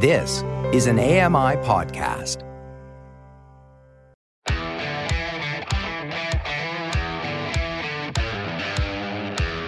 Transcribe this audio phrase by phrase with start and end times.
[0.00, 2.44] This is an AMI podcast.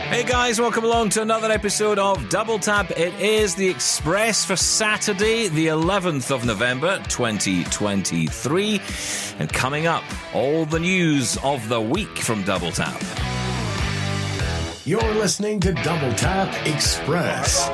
[0.08, 2.92] Hey guys, welcome along to another episode of Double Tap.
[2.92, 8.80] It is the Express for Saturday, the 11th of November, 2023.
[9.40, 13.02] And coming up, all the news of the week from Double Tap.
[14.90, 17.70] You're listening to Double Tap Express,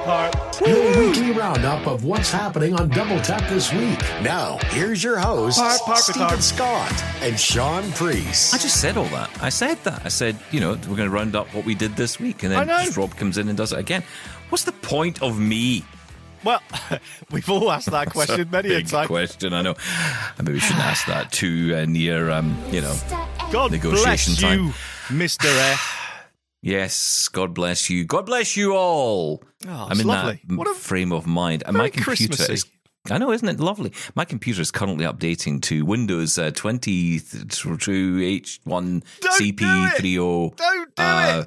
[0.60, 3.98] your weekly roundup of what's happening on Double Tap this week.
[4.20, 6.42] Now, here's your hosts, Parp, parp, Steven parp.
[6.42, 8.52] Scott and Shaun Preece.
[8.52, 9.30] I just said all that.
[9.40, 10.04] I said that.
[10.04, 12.42] I said, you know, we're going to round up what we did this week.
[12.42, 12.84] And then know.
[12.84, 14.02] just Rob comes in and does it again.
[14.50, 15.86] What's the point of me?
[16.44, 16.60] Well,
[17.30, 19.06] we've all asked that question many a Big time.
[19.06, 19.74] question, I know.
[19.88, 22.94] I maybe we shouldn't ask that too uh, near, um, you know.
[23.50, 24.74] God Negotiation bless time.
[25.08, 25.46] Mr.
[25.46, 26.05] F.
[26.66, 28.04] Yes, God bless you.
[28.04, 29.42] God bless you all.
[29.68, 30.40] Oh, I'm in lovely.
[30.48, 31.62] that What a- frame of mind.
[31.66, 32.66] And my computer is.
[33.08, 33.92] I know, isn't it lovely?
[34.16, 41.44] My computer is currently updating to Windows uh, 22H1 Don't CP30 Don't do uh,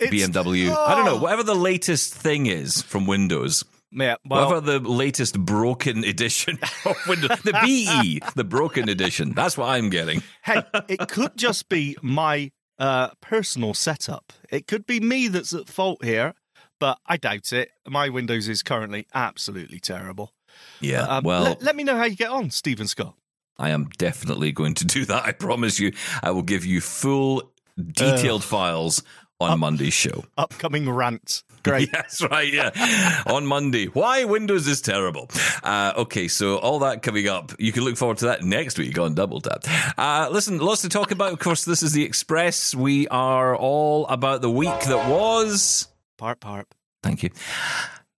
[0.00, 0.10] it.
[0.10, 0.74] BMW.
[0.74, 1.20] I don't know, Oh.
[1.20, 3.64] whatever the latest thing is from Windows.
[3.90, 7.38] Yeah, well, whatever the latest broken edition of Windows.
[7.42, 9.34] The BE, the broken edition.
[9.34, 10.22] That's what I'm getting.
[10.42, 14.32] hey, it could just be my uh, personal setup.
[14.50, 16.34] It could be me that's at fault here,
[16.78, 17.70] but I doubt it.
[17.86, 20.32] My Windows is currently absolutely terrible.
[20.80, 21.02] Yeah.
[21.02, 23.14] Um, well, let, let me know how you get on, Steven Scott.
[23.58, 25.24] I am definitely going to do that.
[25.24, 25.92] I promise you.
[26.22, 29.02] I will give you full, detailed files
[29.40, 30.24] on Monday's show.
[30.36, 31.42] Upcoming rant.
[31.68, 31.90] Great.
[31.92, 33.22] That's right, yeah.
[33.26, 33.86] on Monday.
[33.86, 35.30] Why Windows is terrible.
[35.62, 37.52] Uh, okay, so all that coming up.
[37.58, 39.64] You can look forward to that next week on Double Tap.
[39.98, 41.32] Uh, listen, lots to talk about.
[41.32, 42.74] Of course, this is the Express.
[42.74, 45.88] We are all about the week that was.
[46.18, 46.64] Parp, parp.
[47.02, 47.30] Thank you.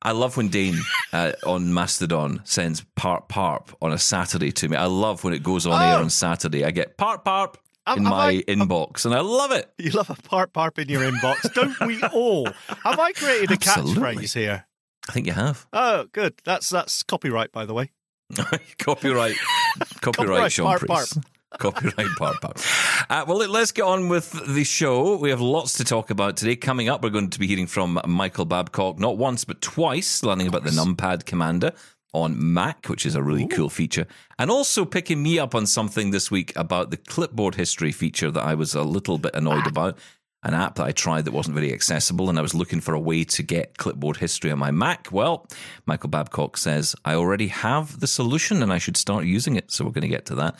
[0.03, 0.79] I love when Dane
[1.13, 4.77] uh, on Mastodon sends parp parp on a Saturday to me.
[4.77, 6.01] I love when it goes on air Oh.
[6.01, 6.65] on Saturday.
[6.65, 9.71] I get parp parp in have my I- inbox, and I love it.
[9.79, 12.47] You love a parp parp in your inbox, don't we all?
[12.85, 14.17] Have I created a Absolutely.
[14.17, 14.67] catchphrase here?
[15.09, 16.35] I think you have Oh, good.
[16.45, 17.91] That's that's copyright, by the way.
[18.79, 19.37] copyright,
[20.01, 21.19] copyright, Copyright, Shaun parp, Preece.
[21.59, 23.07] Copyright parp parp.
[23.11, 25.17] Uh, well, let's get on with the show.
[25.17, 26.55] We have lots to talk about today.
[26.55, 30.47] Coming up, we're going to be hearing from Michael Babcock, not once but twice, learning
[30.47, 31.73] about the numpad commander
[32.13, 34.07] on Mac, which is a really cool feature,
[34.39, 38.45] and also picking me up on something this week about the clipboard history feature that
[38.45, 39.69] I was a little bit annoyed ah.
[39.69, 39.99] about.
[40.43, 42.99] An app that I tried that wasn't very accessible, and I was looking for a
[42.99, 45.09] way to get clipboard history on my Mac.
[45.13, 45.47] Well,
[45.85, 49.71] Michael Babcock says I already have the solution and I should start using it.
[49.71, 50.59] So we're going to get to that.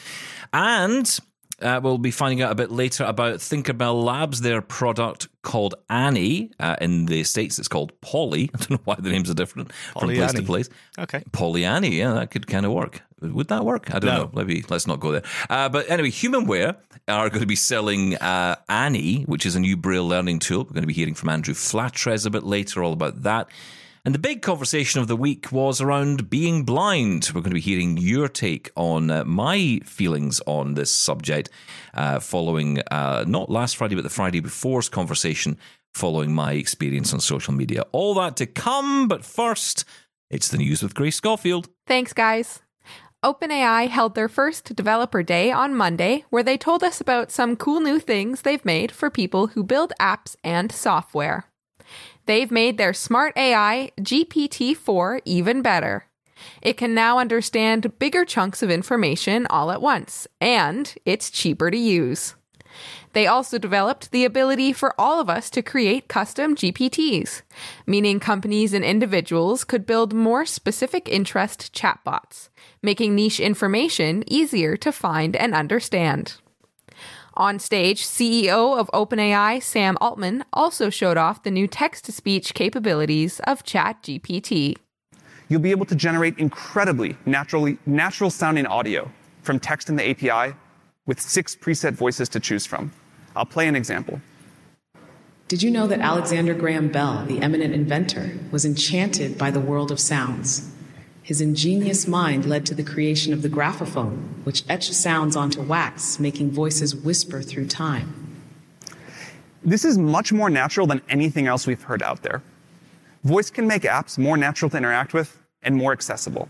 [0.53, 1.19] And
[1.63, 6.51] uh, we'll be finding out a bit later about Thinkerbell Labs, their product called Annie.
[6.59, 8.51] Uh, in the States, it's called Polly.
[8.55, 10.69] I don't know why the names are different from Polly place to place.
[10.99, 11.23] Okay.
[11.33, 13.03] Polly Annie, yeah, that could kind of work.
[13.21, 13.95] Would that work?
[13.95, 14.23] I don't No.
[14.25, 14.31] know.
[14.33, 15.23] Maybe let's not go there.
[15.51, 16.77] Uh, but anyway, Humanware
[17.07, 20.65] are going to be selling uh, Annie, which is a new Braille learning tool.
[20.65, 23.49] We're going to be hearing from Andrew Flatres a bit later, all about that.
[24.05, 27.31] And the big conversation of the week was around being blind.
[27.35, 31.51] We're going to be hearing your take on uh, my feelings on this subject
[31.93, 35.59] uh, following uh, not last Friday, but the Friday before's conversation
[35.93, 37.85] following my experience on social media.
[37.93, 39.85] All that to come, but first,
[40.31, 41.69] it's the news with Grace Schofield.
[41.87, 42.61] Thanks, guys.
[43.23, 47.81] OpenAI held their first developer day on Monday, where they told us about some cool
[47.81, 51.50] new things they've made for people who build apps and software.
[52.31, 56.05] They've made their smart AI GPT 4 even better.
[56.63, 61.77] It can now understand bigger chunks of information all at once, and it's cheaper to
[61.77, 62.37] use.
[63.15, 67.43] They also developed the ability for all of us to create custom GPTs,
[67.85, 72.49] meaning companies and individuals could build more specific interest chatbots,
[72.81, 76.37] making niche information easier to find and understand.
[77.35, 82.55] On stage, CEO of OpenAI, Sam Altman, also showed off the new text to speech
[82.55, 84.77] capabilities of ChatGPT.
[85.49, 89.11] you'll be able to generate incredibly naturally natural sounding audio
[89.43, 90.55] from text in the API
[91.07, 92.93] with six preset voices to choose from.
[93.35, 94.21] I'll play an example.
[95.49, 99.91] Did you know that Alexander Graham Bell, the eminent inventor, was enchanted by the world
[99.91, 100.73] of sounds?
[101.31, 106.19] His ingenious mind led to the creation of the graphophone, which etched sounds onto wax,
[106.19, 108.43] making voices whisper through time.
[109.63, 112.43] This is much more natural than anything else we've heard out there.
[113.23, 116.49] Voice can make apps more natural to interact with and more accessible.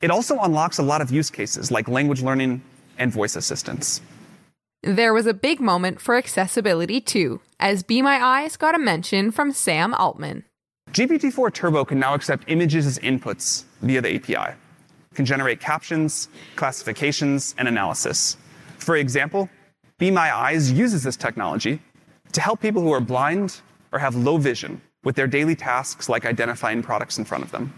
[0.00, 2.62] It also unlocks a lot of use cases like language learning
[2.96, 4.00] and voice assistance.
[4.84, 9.32] There was a big moment for accessibility too, as Be My Eyes got a mention
[9.32, 10.44] from Sam Altman.
[10.92, 14.54] GPT-4 Turbo can now accept images as inputs via the API,
[15.14, 18.36] can generate captions, classifications, and analysis.
[18.78, 19.48] For example,
[19.98, 21.80] Be My Eyes uses this technology
[22.32, 23.60] to help people who are blind
[23.92, 27.72] or have low vision with their daily tasks like identifying products in front of them.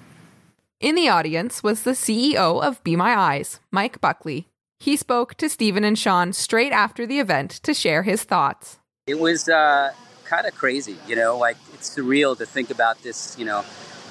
[0.81, 4.49] In the audience was the CEO of Be My Eyes, Mike Buckley.
[4.81, 8.81] He spoke to Steven and Shaun straight after the event to share his thoughts.
[9.07, 9.93] It was uh,
[10.25, 13.65] kind of crazy, you know, like it's surreal to think about this, you know,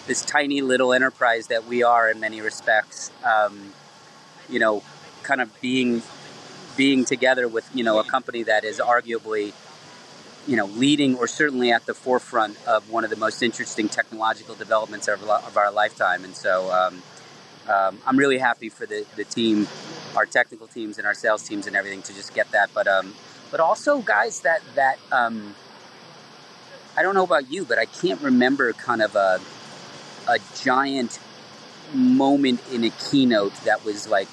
[0.08, 3.74] this tiny little enterprise that we are in many respects, um,
[4.50, 4.84] you know,
[5.24, 6.02] kind of being
[6.78, 9.54] being together with you know a company that is arguably
[10.48, 14.56] you know leading or certainly at the forefront of one of the most interesting technological
[14.56, 16.24] developments of, of our lifetime.
[16.24, 17.04] And so um,
[17.70, 19.68] um, I'm really happy for the, the team
[20.16, 22.70] our technical teams and our sales teams and everything to just get that.
[22.74, 23.14] But um,
[23.52, 25.56] but also guys that that um,
[26.98, 29.40] I don't know about you but I can't remember kind of a
[30.28, 31.20] a giant
[31.94, 34.28] moment in a keynote that was like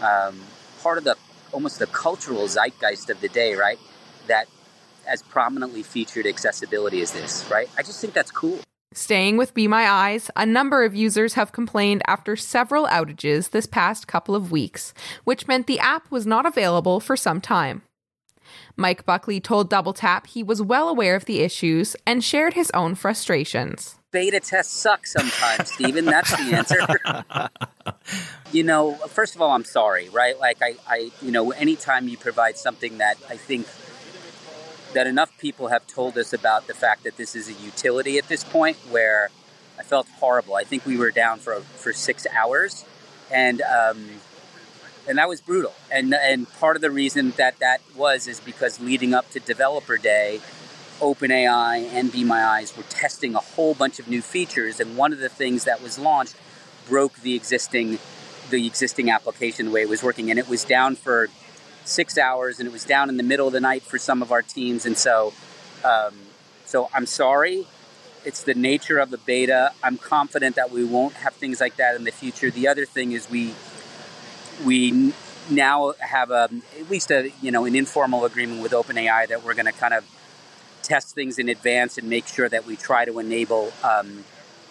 [0.00, 0.40] um,
[0.82, 1.16] part of the
[1.52, 3.78] almost the cultural zeitgeist of the day, right?
[4.26, 4.46] That
[5.06, 7.68] as prominently featured accessibility as this, right?
[7.78, 8.60] I just think that's cool.
[8.92, 13.66] Staying with Be My Eyes, a number of users have complained after several outages this
[13.66, 14.94] past couple of weeks,
[15.24, 17.82] which meant the app was not available for some time.
[18.76, 22.70] Mike Buckley told Double Tap he was well aware of the issues and shared his
[22.72, 23.97] own frustrations.
[24.10, 26.06] Beta tests suck sometimes, Steven.
[26.06, 26.78] That's the answer.
[28.52, 30.38] you know, first of all, I'm sorry, right?
[30.38, 33.66] Like, I, I, you know, anytime you provide something that I think
[34.94, 38.28] that enough people have told us about the fact that this is a utility at
[38.28, 39.28] this point where
[39.78, 40.56] I felt horrible.
[40.56, 42.86] I think we were down for for six hours,
[43.30, 44.08] and um,
[45.06, 45.74] and that was brutal.
[45.90, 49.98] And and part of the reason that that was is because leading up to Developer
[49.98, 50.40] Day,
[51.00, 55.12] OpenAI and Be My Eyes were testing a whole bunch of new features, and one
[55.12, 56.34] of the things that was launched
[56.88, 57.98] broke the existing
[58.50, 61.28] the existing application the way it was working, and it was down for
[61.84, 64.32] six hours, and it was down in the middle of the night for some of
[64.32, 65.32] our teams, and so
[65.84, 66.14] um,
[66.64, 67.66] so I'm sorry.
[68.24, 69.72] It's the nature of the beta.
[69.82, 72.50] I'm confident that we won't have things like that in the future.
[72.50, 73.54] The other thing is we
[74.64, 75.12] we
[75.50, 79.54] now have a at least a you know an informal agreement with OpenAI that we're
[79.54, 80.04] going to kind of
[80.88, 84.24] test things in advance and make sure that we try to enable um,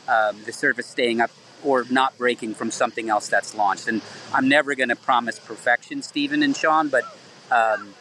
[0.08, 1.30] um, the service staying up
[1.64, 3.88] or not breaking from something else that's launched.
[3.88, 4.02] And
[4.34, 7.04] I'm never going to promise perfection, Steven and Shaun, but
[7.52, 7.94] um,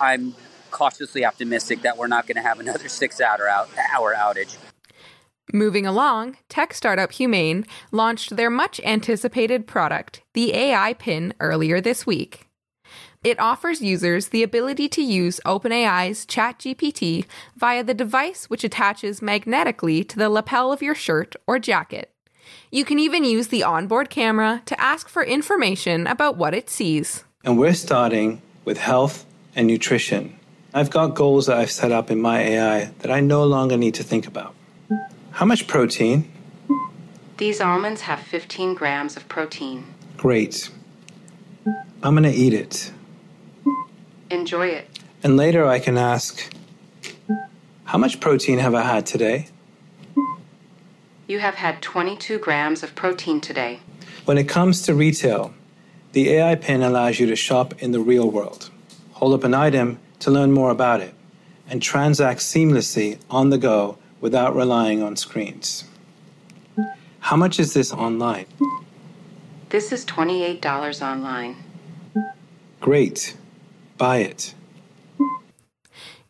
[0.00, 0.34] I'm
[0.70, 4.56] cautiously optimistic that we're not going to have another six hour, out, hour outage.
[5.52, 12.04] Moving along, tech startup Humane launched their much anticipated product, the AI Pin, earlier this
[12.04, 12.48] week.
[13.24, 17.24] It offers users the ability to use OpenAI's ChatGPT
[17.56, 22.10] via the device which attaches magnetically to the lapel of your shirt or jacket.
[22.70, 27.24] You can even use the onboard camera to ask for information about what it sees.
[27.44, 29.24] And we're starting with health
[29.56, 30.38] and nutrition.
[30.74, 33.94] I've got goals that I've set up in my AI that I no longer need
[33.94, 34.54] to think about.
[35.30, 36.30] How much protein?
[37.38, 39.94] These almonds have 15 grams of protein.
[40.18, 40.68] Great.
[42.02, 42.92] I'm going to eat it.
[44.30, 44.88] Enjoy it.
[45.22, 46.52] And later I can ask,
[47.84, 49.48] How much protein have I had today?
[51.26, 53.80] You have had 22 grams of protein today.
[54.24, 55.54] When it comes to retail,
[56.12, 58.70] the AI Pin allows you to shop in the real world,
[59.12, 61.14] hold up an item to learn more about it,
[61.68, 65.84] and transact seamlessly on the go without relying on screens.
[67.20, 68.46] How much is this online?
[69.70, 71.56] This is $28 online.
[72.80, 73.36] Great.
[73.96, 74.54] Buy it.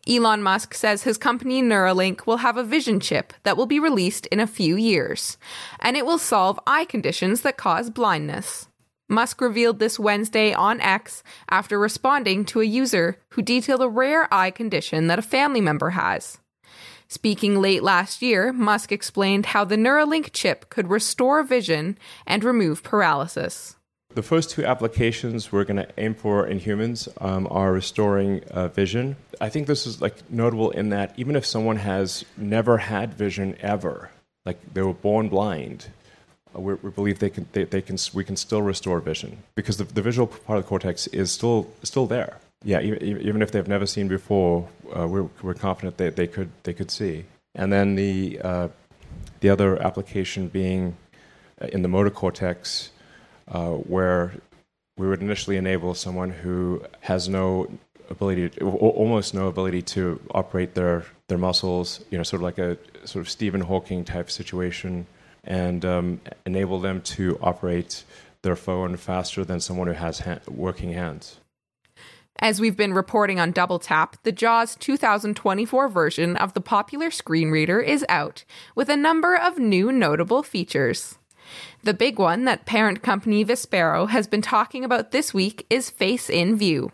[0.07, 4.27] Elon Musk says his company Neuralink will have a vision chip that will be released
[4.27, 5.37] in a few years,
[5.79, 8.67] and it will solve eye conditions that cause blindness.
[9.09, 14.31] Musk revealed this Wednesday on X after responding to a user who detailed a rare
[14.31, 16.37] eye condition that a family member has.
[17.07, 22.83] Speaking late last year, Musk explained how the Neuralink chip could restore vision and remove
[22.83, 23.74] paralysis.
[24.15, 28.69] The first two applications we're going to aim for in humans um, are restoring uh,
[28.69, 29.17] vision.
[29.41, 33.57] I think this is like notable in that even if someone has never had vision
[33.59, 34.09] ever,
[34.45, 35.87] like they were born blind,
[36.55, 39.75] uh, we, we, believe they can, they, they, can, we can still restore vision because
[39.75, 42.37] the, the, visual part of the cortex is still still there.
[42.63, 46.51] Yeah, even, even if they've never seen before, uh, we're, we're confident that they could
[46.63, 47.25] they could see.
[47.53, 48.67] And then the uh,
[49.41, 50.95] the other application being
[51.61, 52.91] uh, in the motor cortex
[53.47, 54.33] uh, where
[54.97, 57.69] we would initially enable someone who has no
[58.09, 62.57] ability, to, almost no ability to operate their, their muscles, you know, sort of like
[62.57, 65.05] a sort of Stephen Hawking type situation,
[65.43, 68.03] and um, enable them to operate
[68.41, 71.39] their phone faster than someone who has ha- working hands.
[72.39, 77.49] As we've been reporting on Double Tap, the JAWS 2024 version of the popular screen
[77.49, 78.43] reader is out,
[78.75, 81.17] with a number of new notable features.
[81.85, 86.31] The big one that parent company Vispero has been talking about this week is Face
[86.31, 86.91] in View.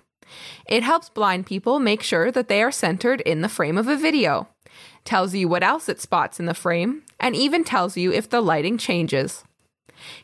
[0.67, 3.95] It helps blind people make sure that they are centered in the frame of a
[3.95, 4.49] video,
[5.05, 8.41] tells you what else it spots in the frame, and even tells you if the
[8.41, 9.45] lighting changes.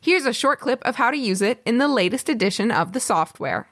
[0.02, 3.00] Here's a short clip of how to use it in the latest edition of the
[3.00, 3.70] software.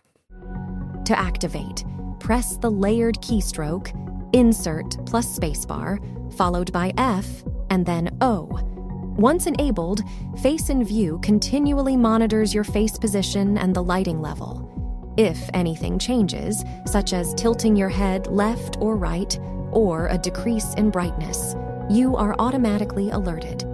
[1.04, 1.84] To activate,
[2.22, 3.92] press the layered keystroke,
[4.34, 6.00] Insert plus spacebar,
[6.38, 8.75] followed by F, and then O.
[9.17, 10.01] Once enabled,
[10.41, 15.13] Face in View continually monitors your face position and the lighting level.
[15.15, 19.39] If anything changes, such as tilting your head left or right,
[19.72, 21.55] or a decrease in brightness,
[21.89, 23.65] you are automatically alerted.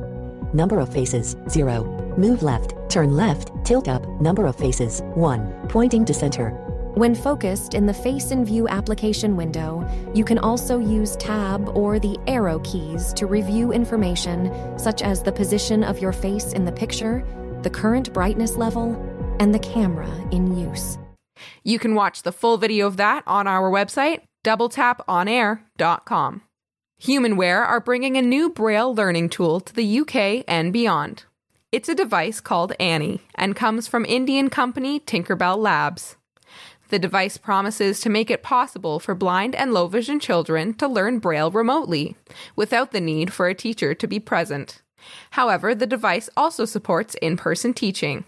[0.53, 1.85] Number of faces, 0.
[2.17, 5.67] Move left, turn left, tilt up, number of faces, 1.
[5.69, 6.70] Pointing to center.
[6.95, 11.99] When focused in the Face in View application window, you can also use Tab or
[11.99, 16.71] the arrow keys to review information such as the position of your face in the
[16.71, 17.25] picture,
[17.61, 18.95] the current brightness level,
[19.39, 20.97] and the camera in use.
[21.63, 26.41] You can watch the full video of that on our website, doubletaponair.com.
[27.01, 31.23] Humanware are bringing a new Braille learning tool to the UK and beyond.
[31.71, 36.17] It's a device called Annie and comes from Indian company Thinkerbell Labs.
[36.91, 41.19] The device promises to make it possible for blind and low vision children to learn
[41.19, 42.17] Braille remotely,
[42.57, 44.81] without the need for a teacher to be present.
[45.29, 48.25] However, the device also supports in person teaching.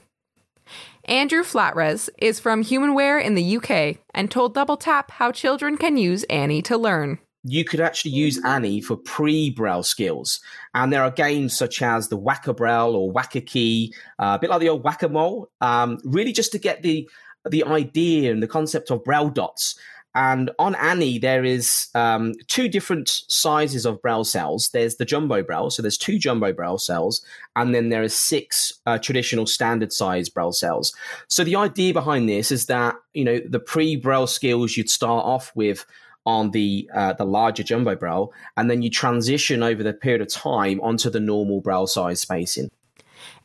[1.03, 5.97] Andrew Flatres is from Humanware in the UK and told Double Tap how children can
[5.97, 7.19] use Annie to learn.
[7.43, 10.39] You could actually use Annie for pre Braille skills.
[10.73, 14.49] And there are games such as the Whacker Braille or Whacker Key, uh, a bit
[14.49, 17.09] like the old Whack a Mole, um, really just to get the
[17.49, 19.77] the idea and the concept of Braille dots.
[20.15, 24.69] And on Annie, there is um, two different sizes of Braille cells.
[24.69, 28.73] There's the jumbo Braille, so there's two jumbo Braille cells, and then there are six
[28.85, 30.93] uh, traditional standard size Braille cells.
[31.27, 35.25] So the idea behind this is that you know the pre Braille skills you'd start
[35.25, 35.83] off with
[36.27, 40.29] on the uh, the larger jumbo Braille, and then you transition over the period of
[40.29, 42.69] time onto the normal Braille size spacing.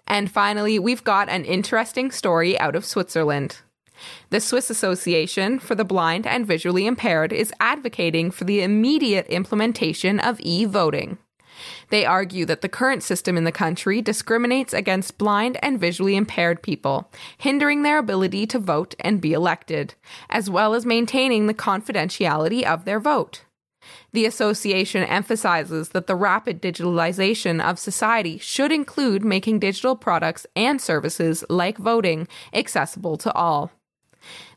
[0.07, 3.63] And finally, we've got an interesting story out of Switzerland.
[4.31, 10.21] The Swiss Association for the Blind and Visually Impaired is advocating for the immediate implementation
[10.21, 11.19] of e voting.
[11.91, 16.63] They argue that the current system in the country discriminates against blind and visually impaired
[16.63, 19.95] people, hindering their ability to vote and be elected,
[20.31, 23.45] as well as maintaining the confidentiality of their vote.
[24.13, 30.81] The association emphasizes that the rapid digitalization of society should include making digital products and
[30.81, 33.73] services like voting accessible to all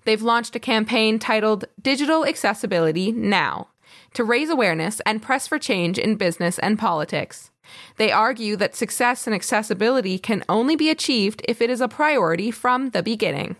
[0.06, 3.68] they've launched a campaign titled Digital Accessibility Now
[4.14, 7.52] to raise awareness and press for change in business and politics.
[7.98, 12.52] They argue that success and accessibility can only be achieved if it is a priority
[12.52, 13.56] from the beginning.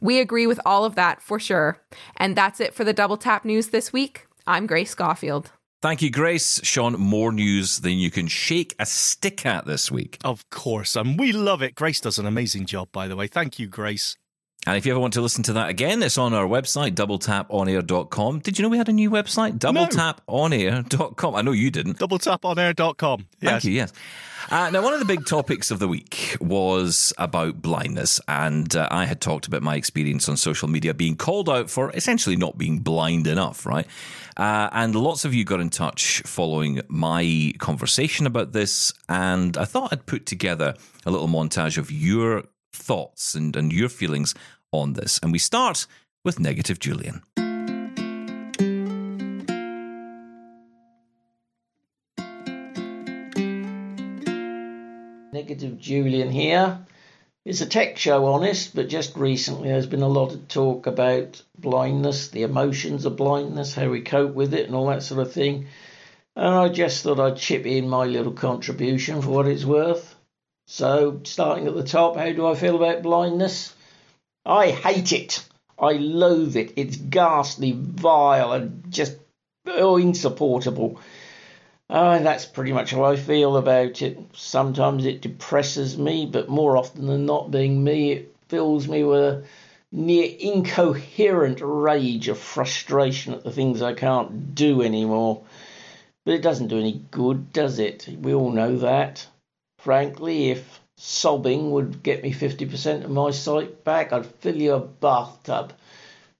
[0.00, 1.80] We agree with all of that for sure.
[2.16, 4.26] And that's it for the Double Tap News this week.
[4.46, 5.52] I'm Grace Schofield.
[5.82, 6.60] Thank you, Grace.
[6.62, 10.18] Shaun, more news than you can shake a stick at this week.
[10.22, 11.74] Of course, and we love it.
[11.74, 13.28] Grace does an amazing job, by the way.
[13.28, 14.18] Thank you, Grace.
[14.66, 18.40] And if you ever want to listen to that again, it's on our website, doubletaponair.com.
[18.40, 19.58] Did you know we had a new website?
[19.58, 21.34] Doubletaponair.com.
[21.34, 21.98] I know you didn't.
[21.98, 23.26] Doubletaponair.com.
[23.40, 23.50] Yes.
[23.50, 23.92] Thank you, yes.
[24.50, 28.20] Uh, now, one of the big topics of the week was about blindness.
[28.28, 31.90] And uh, I had talked about my experience on social media being called out for
[31.92, 33.86] essentially not being blind enough, right?
[34.36, 38.92] Uh, and lots of you got in touch following my conversation about this.
[39.08, 40.74] And I thought I'd put together
[41.06, 44.34] a little montage of your thoughts and, and your feelings
[44.72, 45.18] on this.
[45.22, 45.86] And we start
[46.24, 47.22] with Negative Julian.
[55.32, 56.78] Negative Julian here.
[57.46, 61.42] It's a tech show, honest, but just recently there's been a lot of talk about
[61.58, 65.32] blindness, the emotions of blindness, how we cope with it, and all that sort of
[65.32, 65.66] thing.
[66.36, 70.14] And I just thought I'd chip in my little contribution for what it's worth.
[70.66, 73.74] So, starting at the top, how do I feel about blindness?
[74.46, 75.44] I hate it.
[75.78, 76.74] I loathe it.
[76.76, 79.16] It's ghastly, vile, and just
[79.66, 81.00] oh, insupportable.
[81.88, 84.18] And that's pretty much how I feel about it.
[84.32, 89.20] Sometimes it depresses me, but more often than not, being me, it fills me with
[89.20, 89.44] a
[89.90, 95.42] near incoherent rage of frustration at the things I can't do anymore.
[96.24, 98.08] But it doesn't do any good, does it?
[98.20, 99.26] We all know that.
[99.82, 104.80] Frankly, if sobbing would get me 50% of my sight back, I'd fill you a
[104.80, 105.72] bathtub.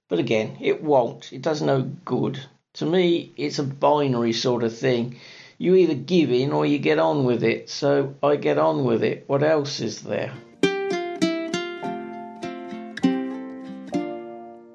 [0.09, 1.33] But again, it won't.
[1.33, 2.39] It does no good.
[2.73, 5.17] To me, it's a binary sort of thing.
[5.57, 7.67] You either give in or you get on with it.
[7.71, 9.23] So I get on with it.
[9.25, 10.31] What else is there?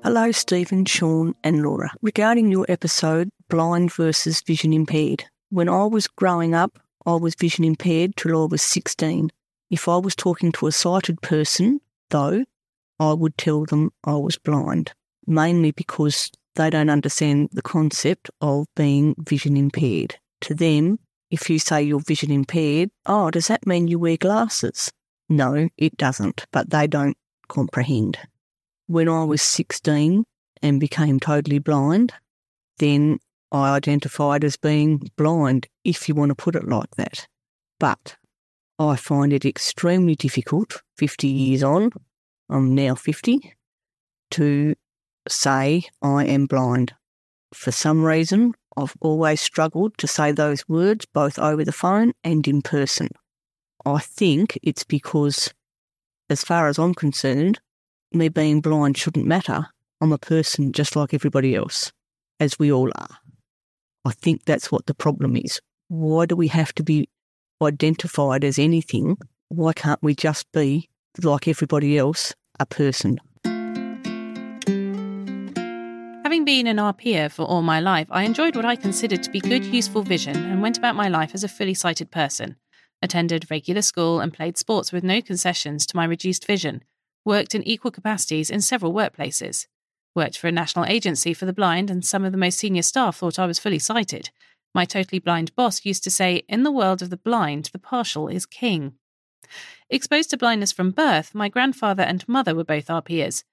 [0.02, 1.92] Hello, Steven, Shaun, and Laura.
[2.02, 5.24] Regarding your episode, blind versus vision impaired.
[5.50, 9.30] When I was growing up, I was vision impaired till I was 16.
[9.70, 12.44] If I was talking to a sighted person, though,
[12.98, 14.92] I would tell them I was blind,
[15.26, 20.16] mainly because they don't understand the concept of being vision impaired.
[20.42, 20.98] To them,
[21.30, 24.92] if you say you're vision impaired, oh, does that mean you wear glasses?
[25.28, 27.16] No, it doesn't, but they don't
[27.48, 28.18] comprehend.
[28.86, 30.24] When I was 16
[30.62, 32.12] and became totally blind,
[32.78, 33.18] then
[33.52, 37.26] I identified as being blind, if you want to put it like that.
[37.78, 38.16] But
[38.78, 41.90] I find it extremely difficult, 50 years on,
[42.48, 43.54] I'm now 50,
[44.32, 44.74] to
[45.28, 46.94] say I am blind.
[47.54, 52.46] For some reason, I've always struggled to say those words both over the phone and
[52.46, 53.08] in person.
[53.84, 55.54] I think it's because,
[56.28, 57.60] as far as I'm concerned,
[58.12, 59.66] me being blind shouldn't matter.
[60.00, 61.92] I'm a person just like everybody else,
[62.38, 63.18] as we all are.
[64.06, 65.60] I think that's what the problem is.
[65.88, 67.08] Why do we have to be
[67.60, 69.16] identified as anything?
[69.48, 70.88] Why can't we just be,
[71.24, 73.18] like everybody else, a person?
[76.22, 79.40] Having been an RPer for all my life, I enjoyed what I considered to be
[79.40, 82.54] good, useful vision and went about my life as a fully sighted person.
[83.02, 86.84] Attended regular school and played sports with no concessions to my reduced vision.
[87.24, 89.66] Worked in equal capacities in several workplaces.
[90.16, 93.18] Worked for a national agency for the blind, and some of the most senior staff
[93.18, 94.30] thought I was fully sighted.
[94.74, 98.26] My totally blind boss used to say, In the world of the blind, the partial
[98.26, 98.94] is king.
[99.90, 103.44] Exposed to blindness from birth, my grandfather and mother were both RPers.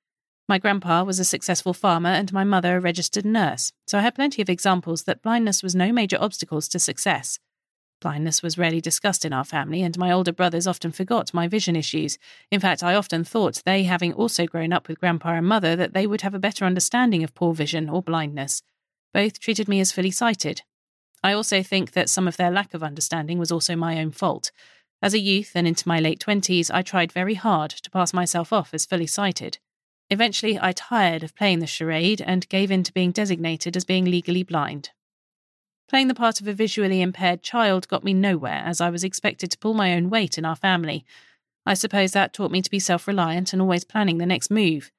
[0.48, 4.16] My grandpa was a successful farmer and my mother a registered nurse, so I had
[4.16, 7.40] plenty of examples that blindness was no major obstacles to success.
[8.04, 11.78] Blindness was rarely discussed in our family, and my older brothers often forgot my vision
[11.78, 12.20] issues.
[12.52, 15.94] In fact, I often thought they, having also grown up with grandpa and mother, that
[15.94, 18.62] they would have a better understanding of poor vision or blindness.
[19.14, 20.64] Both treated me as fully sighted.
[21.24, 24.52] I also think that some of their lack of understanding was also my own fault.
[25.02, 28.52] As a youth and into my late twenties, I tried very hard to pass myself
[28.52, 29.60] off as fully sighted.
[30.10, 34.04] Eventually, I tired of playing the charade and gave in to being designated as being
[34.04, 34.90] legally blind.
[35.90, 39.52] Playing the part of a visually impaired child got me nowhere, as I was expected
[39.52, 41.06] to pull my own weight in our family.
[41.66, 44.92] I suppose that taught me to be self reliant and always planning the next move.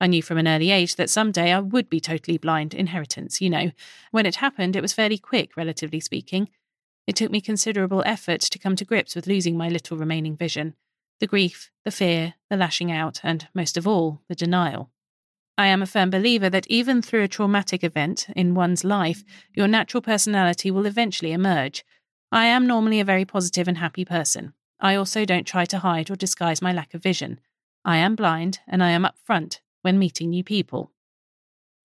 [0.00, 3.48] I knew from an early age that someday I would be totally blind, inheritance, you
[3.48, 3.70] know.
[4.10, 6.48] When it happened, it was fairly quick, relatively speaking.
[7.06, 10.74] It took me considerable effort to come to grips with losing my little remaining vision
[11.20, 14.90] the grief, the fear, the lashing out, and, most of all, the denial.
[15.62, 19.22] I am a firm believer that even through a traumatic event in one's life,
[19.54, 21.84] your natural personality will eventually emerge.
[22.32, 24.54] I am normally a very positive and happy person.
[24.80, 27.38] I also don't try to hide or disguise my lack of vision.
[27.84, 30.90] I am blind, and I am upfront when meeting new people.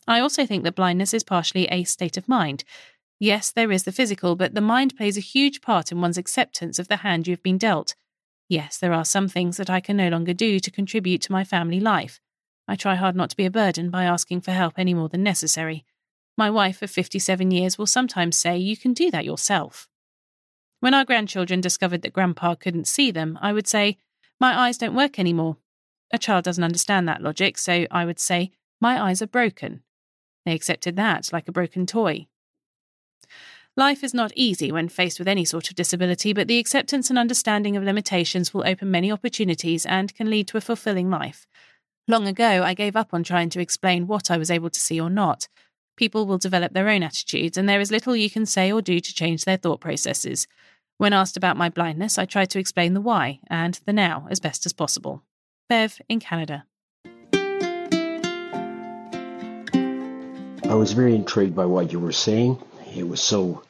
[0.08, 2.63] I also think that blindness is partially a state of mind.
[3.20, 6.80] Yes, there is the physical, but the mind plays a huge part in one's acceptance
[6.80, 7.94] of the hand you have been dealt.
[8.50, 11.44] Yes, there are some things that I can no longer do to contribute to my
[11.44, 12.20] family life.
[12.67, 15.23] I try hard not to be a burden by asking for help any more than
[15.23, 15.86] necessary.
[16.38, 19.88] My wife of 57 years will sometimes say, You can do that yourself.
[20.80, 23.97] When our grandchildren discovered that Grandpa couldn't see them, I would say,
[24.39, 25.58] My eyes don't work anymore.
[26.12, 29.82] A child doesn't understand that logic, so I would say, My eyes are broken.
[30.45, 32.27] They accepted that like a broken toy.
[33.75, 37.19] Life is not easy when faced with any sort of disability, but the acceptance and
[37.19, 41.47] understanding of limitations will open many opportunities and can lead to a fulfilling life.
[42.10, 44.98] Long ago, I gave up on trying to explain what I was able to see
[44.98, 45.50] or not.
[45.98, 49.02] People will develop their own attitudes, and there is little you can say or do
[49.02, 50.48] to change their thought processes.
[50.98, 54.39] When asked about my blindness, I tried to explain the why and the now as
[54.39, 55.22] best as possible.
[55.67, 56.65] Bev in Canada.
[60.63, 62.58] I was very intrigued by what you were saying.
[62.96, 63.63] It was so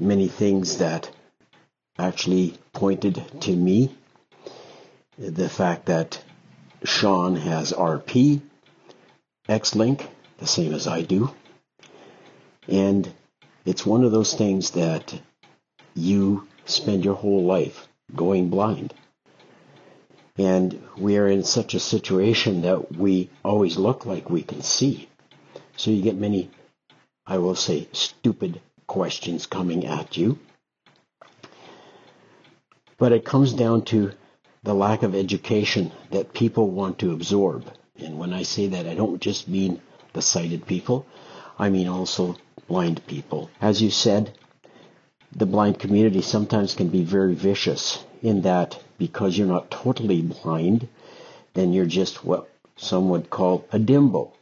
[0.00, 1.08] many things that
[1.96, 3.94] actually pointed to me.
[5.16, 6.20] The fact that
[6.84, 8.40] Shaun has RP,
[9.48, 10.08] X-Link,
[10.38, 11.34] the same as I do.
[12.68, 13.12] And
[13.64, 15.18] it's one of those things that
[15.94, 18.92] you spend your whole life going blind.
[20.38, 25.08] And we are in such a situation that we always look like we can see.
[25.76, 26.50] So you get many,
[27.26, 30.38] I will say, stupid questions coming at you.
[32.98, 34.12] But it comes down to
[34.66, 37.64] the lack of education that people want to absorb.
[38.00, 39.80] And when I say that, I don't just mean
[40.12, 41.06] the sighted people,
[41.56, 42.34] I mean also
[42.66, 43.48] blind people.
[43.60, 44.36] As you said,
[45.30, 50.88] the blind community sometimes can be very vicious in that because you're not totally blind,
[51.54, 54.32] then you're just what some would call a dimbo.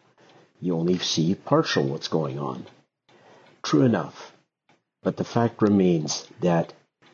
[0.58, 2.64] You only see partial what's going on.
[3.62, 4.32] True enough.
[5.02, 6.72] But the fact remains that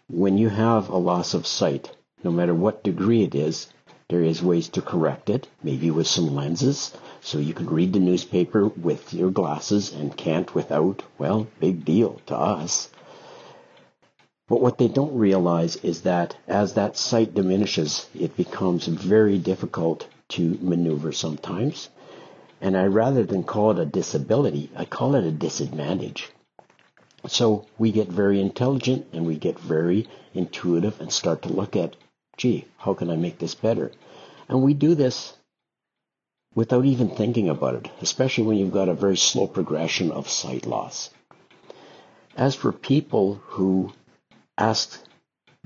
[0.09, 1.91] when you have a loss of sight,
[2.23, 3.69] no matter what degree it is,
[4.09, 8.01] there is ways to correct it, maybe with some lenses, so you can read the
[8.01, 11.03] newspaper with your glasses and can't without.
[11.19, 12.89] Well, big deal to us.
[14.49, 20.09] But what they don't realize is that as that sight diminishes, it becomes very difficult
[20.31, 21.89] to maneuver sometimes.
[22.61, 26.31] And I rather than call it a disability, I call it a disadvantage.
[27.29, 31.95] So we get very intelligent and we get very intuitive and start to look at,
[32.41, 33.93] gee, how can I make this better?
[34.49, 35.35] And we do this
[36.55, 40.65] without even thinking about it, especially when you've got a very slow progression of sight
[40.65, 41.11] loss.
[42.35, 43.93] As for people who
[44.57, 44.99] ask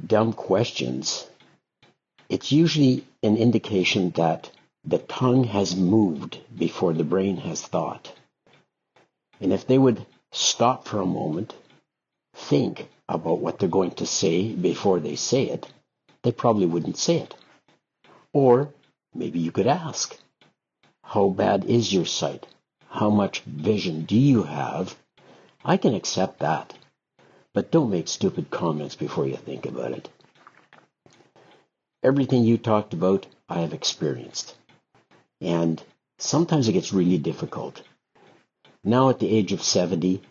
[0.05, 1.29] dumb questions,
[2.29, 4.51] it's usually an indication that
[4.85, 8.13] the tongue has moved before the brain has thought.
[9.41, 11.55] And if they would stop for a moment,
[12.35, 15.73] think about what they're going to say before they say it,
[16.25, 17.35] they probably wouldn't say it.
[18.33, 18.73] Or
[19.15, 20.19] maybe you could ask,
[21.05, 22.47] how bad is your sight?
[22.89, 24.97] How much vision do you have?
[25.65, 26.75] I can accept that.
[27.53, 30.09] But don't make stupid comments before you think about it.
[32.03, 34.57] Everything you talked about, I have experienced.
[35.41, 35.81] And
[36.19, 37.83] sometimes it gets really difficult.
[38.83, 40.23] Now at the age of 70,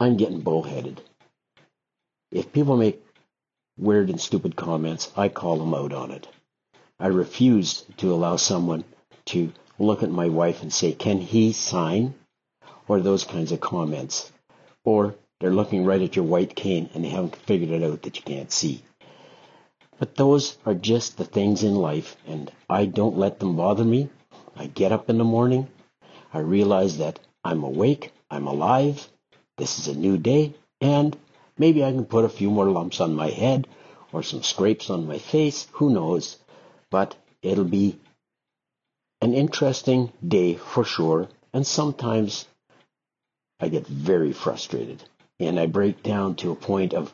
[0.00, 1.02] I'm getting bullheaded.
[2.30, 3.04] If people make
[3.76, 6.28] weird and stupid comments, I call them out on it.
[6.98, 8.84] I refuse to allow someone
[9.26, 12.14] to look at my wife and say, Can he sign?
[12.88, 14.32] Or those kinds of comments.
[14.84, 18.16] Or they're looking right at your white cane and they haven't figured it out that
[18.16, 18.82] you can't see.
[19.98, 24.08] But those are just the things in life, and I don't let them bother me.
[24.56, 25.68] I get up in the morning.
[26.32, 29.08] I realize that I'm awake, I'm alive,
[29.58, 31.16] this is a new day, and
[31.60, 33.68] maybe I can put a few more lumps on my head
[34.12, 36.38] or some scrapes on my face, who knows.
[36.90, 37.98] But it'll be
[39.20, 42.46] an interesting day for sure, and sometimes
[43.60, 45.04] I get very frustrated
[45.38, 47.12] and I break down to a point of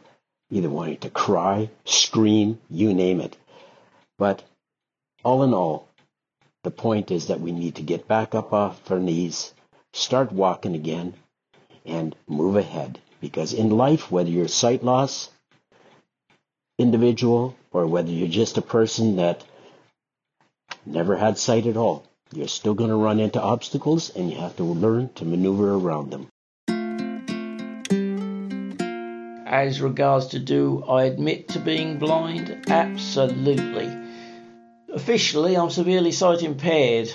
[0.50, 3.36] either wanting to cry, scream, you name it.
[4.16, 4.44] But
[5.24, 5.88] all in all,
[6.62, 9.52] the point is that we need to get back up off our knees,
[9.92, 11.14] start walking again,
[11.84, 13.00] and move ahead.
[13.26, 15.30] Because in life, whether you're sight loss
[16.78, 19.44] individual or whether you're just a person that
[20.84, 24.54] never had sight at all, you're still going to run into obstacles and you have
[24.58, 26.28] to learn to maneuver around them.
[29.44, 32.66] As regards to do I admit to being blind?
[32.68, 33.90] Absolutely.
[34.88, 37.10] Officially, I'm severely sight impaired.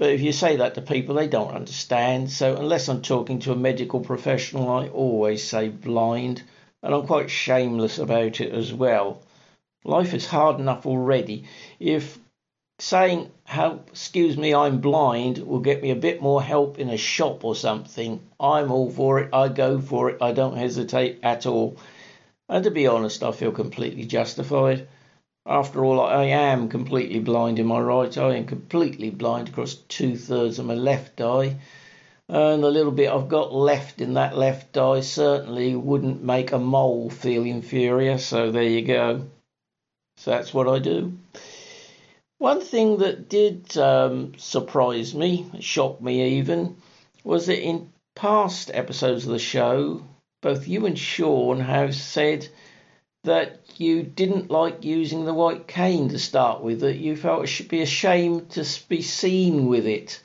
[0.00, 2.30] But if you say that to people, they don't understand.
[2.30, 6.42] So, unless I'm talking to a medical professional, I always say blind.
[6.82, 9.20] And I'm quite shameless about it as well.
[9.84, 11.44] Life is hard enough already.
[11.78, 12.18] If
[12.78, 16.96] saying how excuse me i'm blind will get me a bit more help in a
[16.96, 21.44] shop or something i'm all for it i go for it i don't hesitate at
[21.44, 21.76] all
[22.48, 24.88] and to be honest i feel completely justified
[25.46, 30.16] after all i am completely blind in my right eye and completely blind across two
[30.16, 31.56] thirds of my left eye.
[32.28, 36.58] And the little bit i've got left in that left eye certainly wouldn't make a
[36.58, 39.26] mole feel inferior so there you go.
[40.18, 41.18] So that's what i do.
[42.40, 46.76] One thing that did um, surprise me, shock me even,
[47.22, 50.02] was that in past episodes of the show,
[50.40, 52.48] both you and Shaun have said
[53.24, 57.46] that you didn't like using the white cane to start with, that you felt it
[57.46, 60.20] should be ashamed to be seen with it.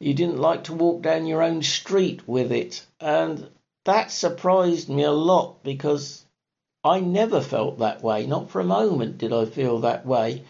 [0.00, 2.84] You didn't like to walk down your own street with it.
[3.00, 3.48] And
[3.84, 6.24] that surprised me a lot because
[6.82, 8.26] I never felt that way.
[8.26, 10.42] Not for a moment did I feel that way.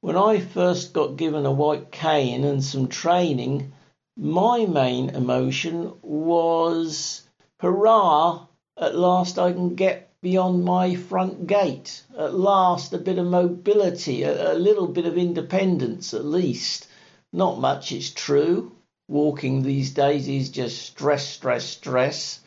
[0.00, 3.72] When I first got given a white cane and some training,
[4.16, 7.22] my main emotion was
[7.60, 8.46] hurrah,
[8.76, 12.02] at last I can get beyond my front gate.
[12.16, 16.88] At last, a bit of mobility, a, a little bit of independence at least.
[17.32, 18.72] Not much, it's true.
[19.08, 22.40] Walking these days is just stress, stress, stress.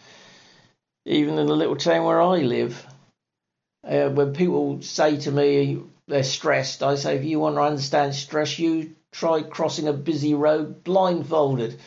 [1.06, 2.86] Even in the little town where I live.
[3.88, 8.14] Uh, when people say to me they're stressed, I say, if you want to understand
[8.14, 11.80] stress, you try crossing a busy road blindfolded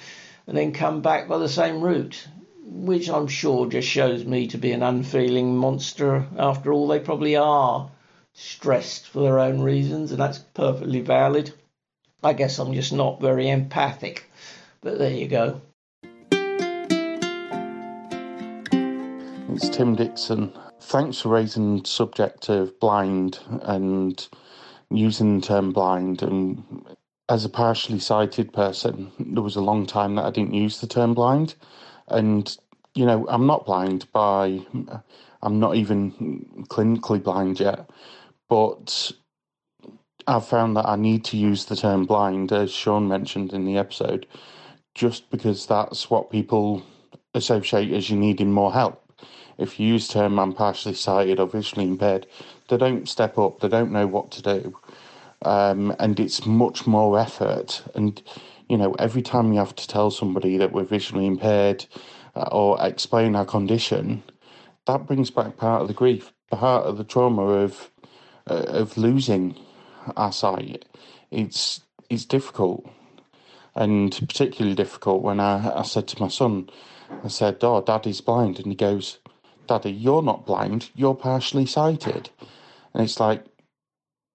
[0.46, 2.26] and then come back by the same route,
[2.74, 6.26] which I'm sure just shows me to be an unfeeling monster.
[6.38, 7.90] After all, they probably are
[8.32, 11.52] stressed for their own reasons, and that's perfectly valid.
[12.24, 14.30] I guess I'm just not very empathic,
[14.80, 15.60] but there you go.
[19.54, 20.52] It's Tim Dixon.
[20.80, 24.26] Thanks for raising the subject of blind and
[24.90, 26.22] using the term blind.
[26.22, 26.86] And
[27.28, 30.86] as a partially sighted person, there was a long time that I didn't use the
[30.86, 31.54] term blind.
[32.08, 32.56] And,
[32.94, 34.60] you know, I'm not blind by,
[35.42, 37.88] I'm not even clinically blind yet.
[38.48, 39.12] But
[40.26, 43.78] I've found that I need to use the term blind, as Shaun mentioned in the
[43.78, 44.26] episode,
[44.94, 46.82] just because that's what people
[47.34, 49.02] associate as you needing more help
[49.58, 52.26] if you use the term I'm partially sighted or visually impaired,
[52.68, 54.78] they don't step up, they don't know what to do.
[55.42, 57.82] Um, and it's much more effort.
[57.94, 58.22] And,
[58.68, 61.86] you know, every time you have to tell somebody that we're visually impaired
[62.34, 64.22] or explain our condition,
[64.86, 67.90] that brings back part of the grief, part of the trauma of
[68.50, 69.56] uh, of losing
[70.16, 70.84] our sight.
[71.30, 72.88] It's it's difficult,
[73.74, 76.68] and particularly difficult when I, I said to my son,
[77.24, 79.18] I said, "Oh, Daddy's blind," and he goes,
[79.66, 82.30] Daddy, you're not blind, you're partially sighted.
[82.92, 83.44] And it's like,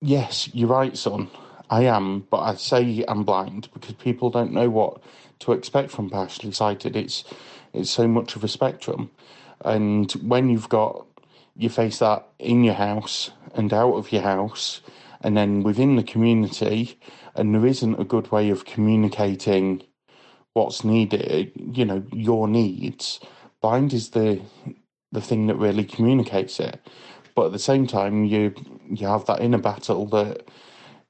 [0.02, 1.30] yes, you're right, son,
[1.70, 5.02] I am, but I say I'm blind because people don't know what
[5.40, 6.96] to expect from partially sighted.
[6.96, 7.24] It's
[7.78, 9.12] it's so much of a spectrum.
[9.63, 11.06] And when you've got
[11.56, 14.82] you face that in your house and out of your house
[15.22, 17.00] and then within the community
[17.36, 19.82] and there isn't a good way of communicating
[20.54, 23.20] what's needed, you know, your needs,
[23.62, 24.42] blind is the
[25.12, 26.80] the thing that really communicates it.
[27.34, 28.54] But at the same time, you
[28.90, 30.48] you have that inner battle that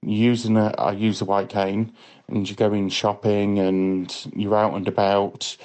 [0.02, 1.94] using a I use a white cane
[2.28, 5.58] and you're going shopping and you're out and about,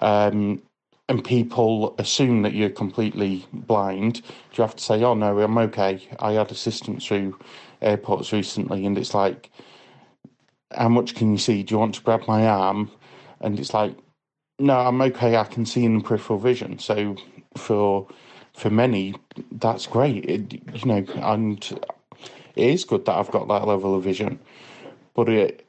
[0.00, 0.62] um,
[1.08, 4.22] and people assume that you're completely blind.
[4.54, 7.38] You have to say, "Oh no, I'm okay." I had assistance through
[7.82, 9.50] airports recently, and it's like,
[10.72, 11.62] "How much can you see?
[11.62, 12.90] Do you want to grab my arm?"
[13.40, 13.96] And it's like,
[14.58, 15.36] "No, I'm okay.
[15.36, 17.16] I can see in peripheral vision." So
[17.56, 18.06] for
[18.54, 19.14] for many,
[19.52, 20.24] that's great.
[20.26, 21.80] It, you know, and
[22.56, 24.38] it is good that I've got that level of vision,
[25.14, 25.66] but it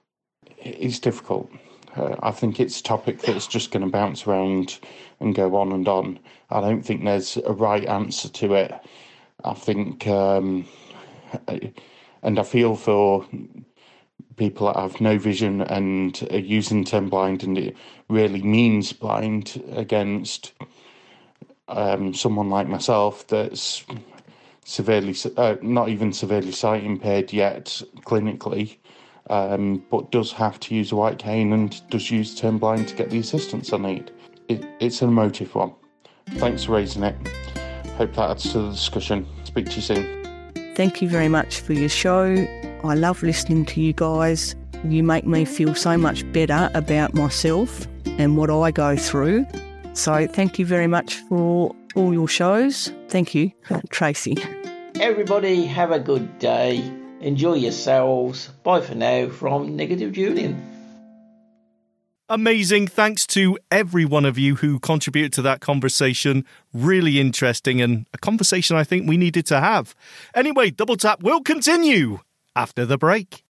[0.59, 1.49] it's difficult.
[1.95, 4.79] Uh, I think it's a topic that's just going to bounce around
[5.19, 6.19] and go on and on.
[6.49, 8.73] I don't think there's a right answer to it.
[9.43, 10.65] I think, um,
[12.23, 13.25] and I feel for
[14.37, 17.75] people that have no vision and are using term blind, and it
[18.07, 20.53] really means blind against
[21.67, 23.83] um, someone like myself that's
[24.63, 28.77] severely, uh, not even severely sight impaired yet clinically,
[29.29, 32.95] um, but does have to use a white cane and does use term blind to
[32.95, 34.11] get the assistance I need.
[34.47, 35.73] It, it's an emotive one.
[36.31, 37.15] Thanks for raising it.
[37.97, 39.27] Hope that adds to the discussion.
[39.43, 40.21] Speak to you soon.
[40.75, 42.35] Thank you very much for your show.
[42.83, 44.55] I love listening to you guys.
[44.85, 49.45] You make me feel so much better about myself and what I go through.
[49.93, 52.91] So thank you very much for all your shows.
[53.09, 53.51] Thank you,
[53.89, 54.37] Tracy.
[54.99, 56.91] Everybody have a good day.
[57.21, 58.47] Enjoy yourselves.
[58.63, 60.71] Bye for now from Negative Julian.
[62.31, 62.87] Amazing.
[62.87, 66.45] Thanks to every one of you who contributed to that conversation.
[66.73, 69.93] Really interesting and a conversation I think we needed to have.
[70.33, 72.19] Anyway, Double Tap will continue
[72.55, 73.43] after the break.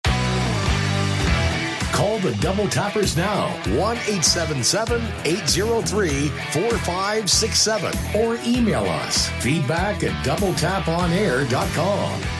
[1.92, 12.37] Call the Double Tappers now, 1 877 803 4567, or email us feedback at doubletaponair.com.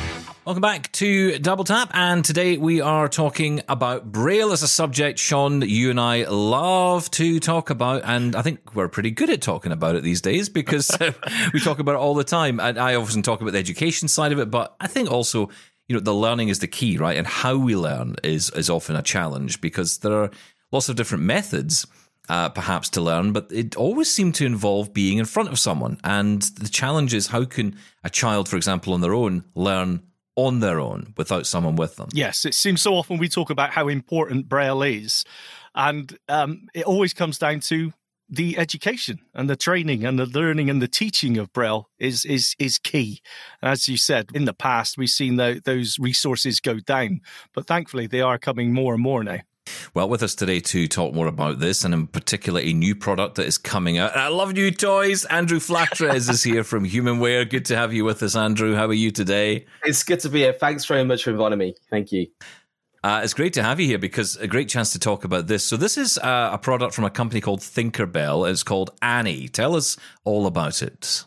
[0.48, 5.18] Welcome back to Double Tap, and today we are talking about Braille as a subject,
[5.18, 9.42] Shaun, you and I love to talk about, and I think we're pretty good at
[9.42, 10.90] talking about it these days because
[11.52, 12.61] we talk about it all the time.
[12.61, 15.50] And I often talk about the education side of it, but I think also
[15.87, 17.18] you know the learning is the key, right?
[17.18, 20.30] And how we learn is is often a challenge because there are
[20.72, 21.87] lots of different methods.
[22.30, 25.98] Uh, perhaps to learn, but it always seemed to involve being in front of someone.
[26.04, 30.02] And the challenge is how can a child, for example, on their own, learn
[30.38, 32.09] on their own without someone with them?
[32.12, 35.24] Yes, it seems so often we talk about how important Braille is.
[35.74, 37.92] And um, it always comes down to
[38.31, 42.55] the education and the training and the learning and the teaching of Braille is is
[42.59, 43.20] is key.
[43.61, 47.20] And as you said, in the past we've seen the, those resources go down,
[47.53, 49.40] but thankfully they are coming more and more now.
[49.94, 53.37] Well, with us today to talk more about this, and in particular, a new product
[53.37, 54.16] that is coming out.
[54.16, 55.24] I love new toys.
[55.26, 57.48] Andrew Flatres is here from Humanware.
[57.48, 58.74] Good to have you with us, Andrew.
[58.74, 59.66] How are you today?
[59.85, 60.52] It's good to be here.
[60.52, 61.74] Thanks very much for inviting me.
[61.90, 62.26] Thank you.
[63.04, 65.64] Uh, it's great to have you here because a great chance to talk about this.
[65.64, 68.50] So, this is uh, a product from a company called Thinkerbell.
[68.50, 69.48] It's called Annie.
[69.48, 71.24] Tell us all about it.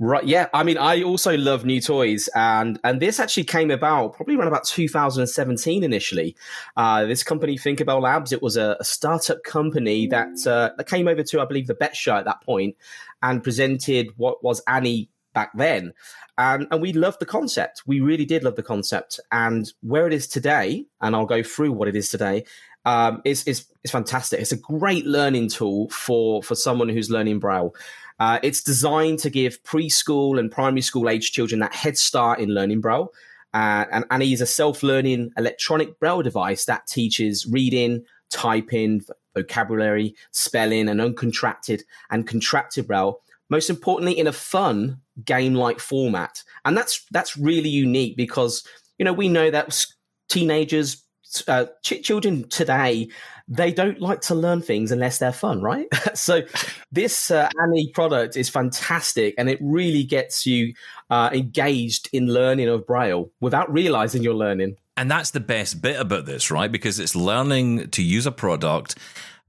[0.00, 0.48] Right, yeah.
[0.52, 4.48] I mean, I also love new toys, and and this actually came about probably around
[4.48, 6.36] about 2017 initially.
[6.76, 11.06] Uh, this company, Thinkerbell Labs, it was a, a startup company that uh, that came
[11.06, 12.76] over to, I believe, the BETT Show at that point,
[13.22, 15.92] and presented what was Annie back then,
[16.38, 17.84] and and we loved the concept.
[17.86, 21.70] We really did love the concept, and where it is today, and I'll go through
[21.70, 22.46] what it is today.
[22.84, 24.40] Um, is is is fantastic.
[24.40, 27.76] It's a great learning tool for for someone who's learning Braille.
[28.18, 32.50] Uh, it's designed to give preschool and primary school age children that head start in
[32.50, 33.12] learning Braille.
[33.52, 39.02] Uh, and Annie is a self learning electronic Braille device that teaches reading, typing,
[39.34, 43.20] vocabulary, spelling, and uncontracted and contracted Braille.
[43.50, 46.42] Most importantly, in a fun game like format.
[46.64, 48.66] And that's that's really unique because
[48.98, 49.86] you know we know that
[50.28, 51.03] teenagers,
[51.48, 53.08] uh, ch- children today
[53.48, 55.86] they don't like to learn things unless they're fun, right?
[56.14, 56.42] so
[56.90, 60.74] this uh, Annie product is fantastic, and it really gets you
[61.10, 64.76] uh, engaged in learning of Braille without realizing you're learning.
[64.96, 66.70] And that's the best bit about this, right?
[66.70, 68.96] Because it's learning to use a product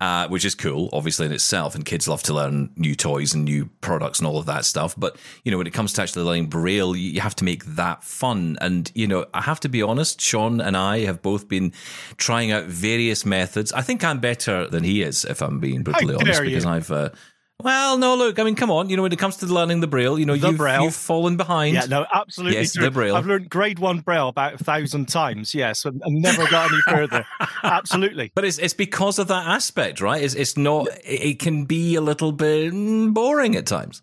[0.02, 1.74] uh, which is cool, obviously in itself.
[1.76, 4.94] And kids love to learn new toys and new products and all of that stuff.
[4.98, 8.04] But you know, when it comes to actually learning Braille, you have to make that
[8.04, 8.58] fun.
[8.60, 11.72] And you know, I have to be honest, Shaun and I have both been
[12.18, 13.72] trying out various methods.
[13.72, 16.70] I think I'm better than he is, if I'm being brutally honest, because you.
[16.70, 16.92] I've.
[16.92, 17.10] Uh,
[17.64, 18.90] well, no, look, I mean, come on.
[18.90, 20.84] You know, when it comes to learning the Braille, you know, the you've, Braille.
[20.84, 21.74] you've fallen behind.
[21.74, 22.84] Yeah, no, absolutely yes, true.
[22.84, 23.16] the Braille.
[23.16, 26.82] I've learned grade one Braille about a thousand times, yes, and, and never got any
[26.88, 27.26] further.
[27.64, 28.32] absolutely.
[28.36, 30.22] But it's it's because of that aspect, right?
[30.22, 32.72] It's, it's not, it can be a little bit
[33.14, 34.02] boring at times.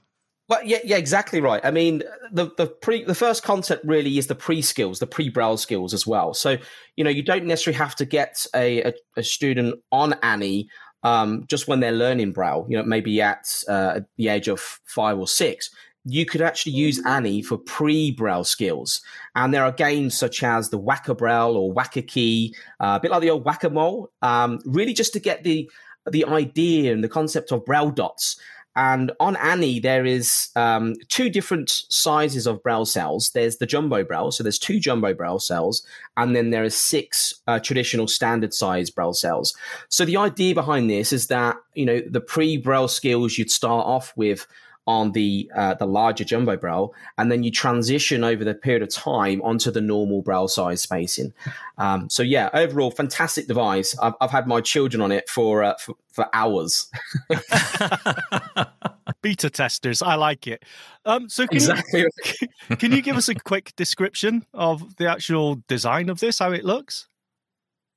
[0.49, 1.65] Well, yeah, yeah, exactly right.
[1.65, 5.29] I mean, the the pre the first concept really is the pre skills, the pre
[5.29, 6.35] braille skills as well.
[6.35, 6.57] So
[6.97, 10.69] you know, you don't necessarily have to get a, a, a student on Annie
[11.03, 15.19] um, just when they're learning Braille, you know, maybe at uh, the age of five
[15.19, 15.71] or six,
[16.05, 19.01] you could actually use Annie for pre-Braille skills.
[19.37, 23.11] And there are games such as the Whacker Braille or Whacker Key, uh, a bit
[23.11, 25.71] like the old Whack-A-Mole, um, really just to get the
[26.11, 28.37] the idea and the concept of Braille dots.
[28.75, 33.31] And on Annie, there is um, two different sizes of Braille cells.
[33.31, 37.35] There's the jumbo Braille, so there's two jumbo Braille cells, and then there are six
[37.47, 39.55] uh, traditional standard size Braille cells.
[39.89, 43.87] So the idea behind this is that you know the pre Braille skills you'd start
[43.87, 44.47] off with
[44.87, 48.89] on the uh, the larger jumbo Braille, and then you transition over the period of
[48.89, 51.33] time onto the normal Braille size spacing.
[51.79, 53.97] Um, so yeah, overall, fantastic device.
[53.99, 56.91] I've, I've had my children on it for uh, for, for, hours.
[59.23, 60.65] Beta testers, I like it.
[61.05, 62.01] Um, so can exactly.
[62.01, 66.51] you, can you give us a quick description of the actual design of this, how
[66.51, 67.07] it looks?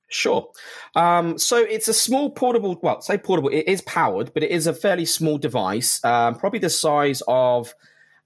[0.08, 0.50] Sure.
[0.96, 4.68] Um, so it's a small portable, well, say portable, it is powered, but it is
[4.68, 7.74] a fairly small device, um, probably the size of,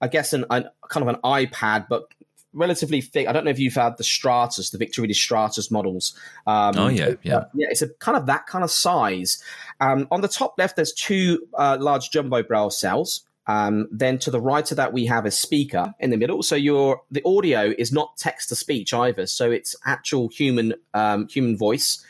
[0.00, 2.04] I guess, an, an, kind of an iPad, but
[2.52, 3.28] relatively thick.
[3.28, 6.14] I don't know if you've had the Stratus, the Victor Reader Stratus models.
[6.46, 7.44] Um, oh, yeah, yeah.
[7.54, 9.42] yeah, it's a kind of that kind of size.
[9.80, 13.22] Um, on the top left, there's two uh, large jumbo braille cells.
[13.46, 16.42] Um, then to the right of that, we have a speaker in the middle.
[16.42, 19.26] So your the audio is not text to speech either.
[19.26, 22.04] So it's actual human um, human voice.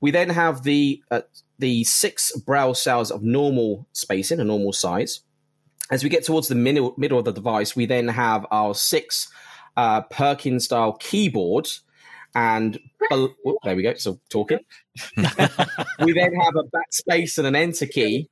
[0.00, 1.22] We then have the uh,
[1.58, 5.20] the six braille cells of normal spacing, a normal size.
[5.90, 9.32] As we get towards the middle middle of the device, we then have our six
[9.76, 11.68] uh, Perkins style keyboard.
[12.34, 13.94] And oh, there we go.
[13.94, 14.60] So talking.
[15.16, 18.28] we then have a backspace and an enter key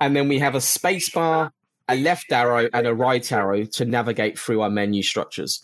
[0.00, 1.52] and then we have a space bar,
[1.88, 5.62] a left arrow, and a right arrow to navigate through our menu structures.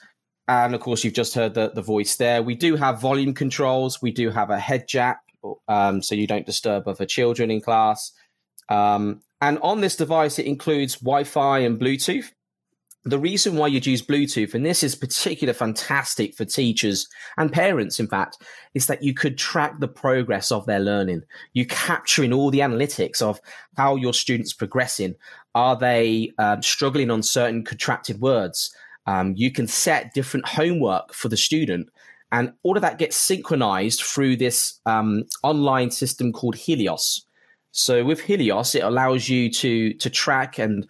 [0.48, 2.42] And of course, you've just heard the, the voice there.
[2.42, 4.00] We do have volume controls.
[4.00, 5.20] We do have a head jack,
[5.66, 8.12] um, so you don't disturb other children in class.
[8.68, 12.30] Um, and on this device, it includes Wi Fi and Bluetooth
[13.06, 17.06] the reason why you'd use Bluetooth, and this is particularly fantastic for teachers
[17.38, 18.38] and parents, in fact,
[18.74, 21.22] is that you could track the progress of their learning.
[21.52, 23.40] You're capturing all the analytics of
[23.76, 25.14] how your students progressing.
[25.54, 28.74] Are they um, struggling on certain contracted words?
[29.06, 31.88] Um, you can set different homework for the student,
[32.32, 37.24] and all of that gets synchronized through this um, online system called Helios.
[37.70, 40.88] So with Helios, it allows you to to track and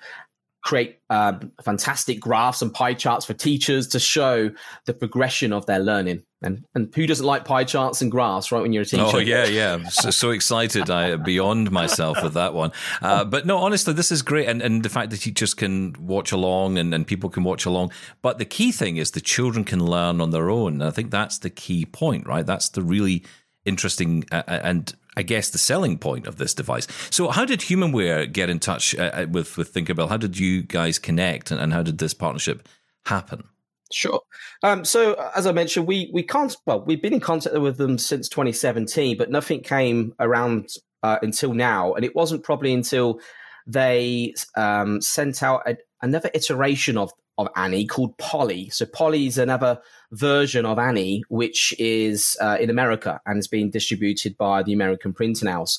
[0.67, 4.51] create um, fantastic graphs and pie charts for teachers to show
[4.87, 6.25] the progression of their learning.
[6.43, 8.61] And and who doesn't like pie charts and graphs, right?
[8.61, 9.05] When you're a teacher.
[9.07, 9.75] Oh yeah, yeah.
[9.75, 10.91] I'm so, so excited.
[10.91, 12.73] I beyond myself with that one.
[13.01, 16.33] Uh, but no, honestly, this is great, and and the fact that teachers can watch
[16.33, 17.93] along and, and people can watch along.
[18.21, 20.75] But the key thing is the children can learn on their own.
[20.75, 22.45] And I think that's the key point, right?
[22.45, 23.25] That's the really
[23.67, 26.87] interesting uh, and I guess the selling point of this device.
[27.11, 30.09] So, how did Humanware get in touch uh, with with Thinkerbell?
[30.09, 32.69] How did you guys connect, and, and how did this partnership
[33.07, 33.45] happen?
[33.93, 34.21] Sure.
[34.63, 36.55] Um, so as I mentioned, we we can't.
[36.67, 40.71] Well, we've been in contact with them since 2017, but nothing came around
[41.03, 43.21] uh, until now, and it wasn't probably until
[43.67, 48.71] they um, sent out a, another iteration of of Annie called Polly.
[48.71, 49.79] So Polly is another
[50.13, 55.13] version of Annie, which is uh, in America and is being distributed by the American
[55.13, 55.79] printing house.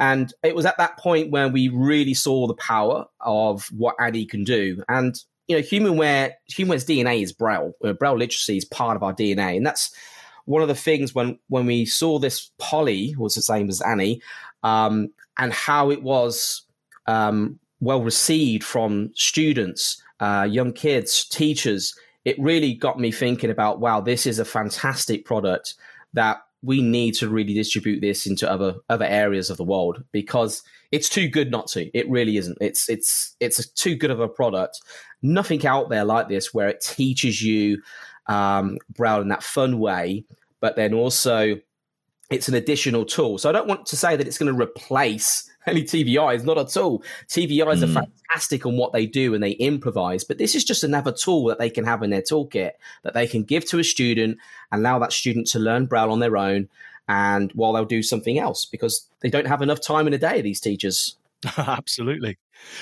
[0.00, 4.26] And it was at that point when we really saw the power of what Annie
[4.26, 4.82] can do.
[4.88, 7.72] And you know, humanware, humanware's DNA is Braille.
[7.98, 9.94] Braille literacy is part of our DNA, and that's
[10.44, 14.20] one of the things when when we saw this Polly was the same as Annie,
[14.64, 16.62] um, and how it was
[17.06, 21.94] um, well received from students uh, young kids, teachers,
[22.24, 25.74] it really got me thinking about wow, this is a fantastic product
[26.12, 30.62] that we need to really distribute this into other other areas of the world because
[30.90, 31.86] it's too good not to.
[31.96, 32.58] It really isn't.
[32.60, 34.80] It's it's it's too good of a product.
[35.22, 37.82] Nothing out there like this where it teaches you
[38.26, 40.24] um, Braille in that fun way,
[40.60, 41.56] but then also
[42.30, 43.38] it's an additional tool.
[43.38, 46.76] So I don't want to say that it's going to replace any TVIs, not at
[46.76, 47.02] all.
[47.28, 47.82] TVIs mm.
[47.84, 51.46] are fantastic on what they do and they improvise, but this is just another tool
[51.46, 52.72] that they can have in their toolkit
[53.02, 54.38] that they can give to a student
[54.70, 56.68] and allow that student to learn Braille on their own
[57.08, 60.40] and while they'll do something else because they don't have enough time in a day,
[60.40, 61.16] these teachers.
[61.56, 62.38] Absolutely.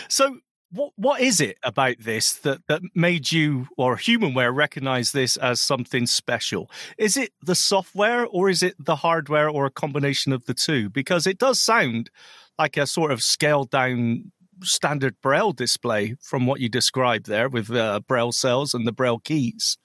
[0.09, 0.39] So
[0.75, 5.61] what what is it about this that that made you or humanware recognize this as
[5.61, 6.71] something special?
[6.99, 10.91] Is it the software or is it the hardware or a combination of the two?
[10.91, 12.11] Because it does sound
[12.59, 17.71] like a sort of scaled down standard braille display from what you described there with
[17.71, 19.79] uh, braille cells and the braille keys.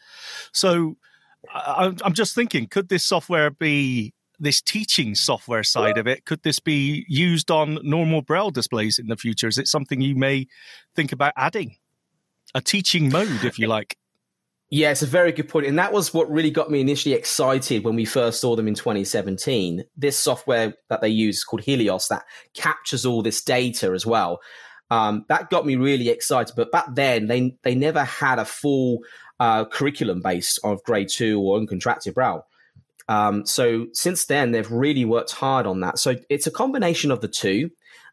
[0.53, 0.97] So
[1.53, 6.43] I, i'm just thinking could this software be this teaching software side of it, could
[6.43, 9.47] this be used on normal Braille displays in the future?
[9.47, 10.47] Is it something you may
[10.95, 11.75] think about adding?
[12.55, 13.97] A teaching mode, if you like.
[14.71, 15.65] Yeah, it's a very good point.
[15.65, 18.75] And that was what really got me initially excited when we first saw them in
[18.75, 19.83] 2017.
[19.97, 22.23] This software that they use called Helios that
[22.53, 24.39] captures all this data as well.
[24.91, 26.55] Um, that got me really excited.
[26.55, 28.99] But back then, they they never had a full
[29.39, 32.45] uh, curriculum based of grade two or uncontracted Braille.
[33.09, 35.97] Um, so since then, they've really worked hard on that.
[35.97, 37.71] So it's a combination of the two.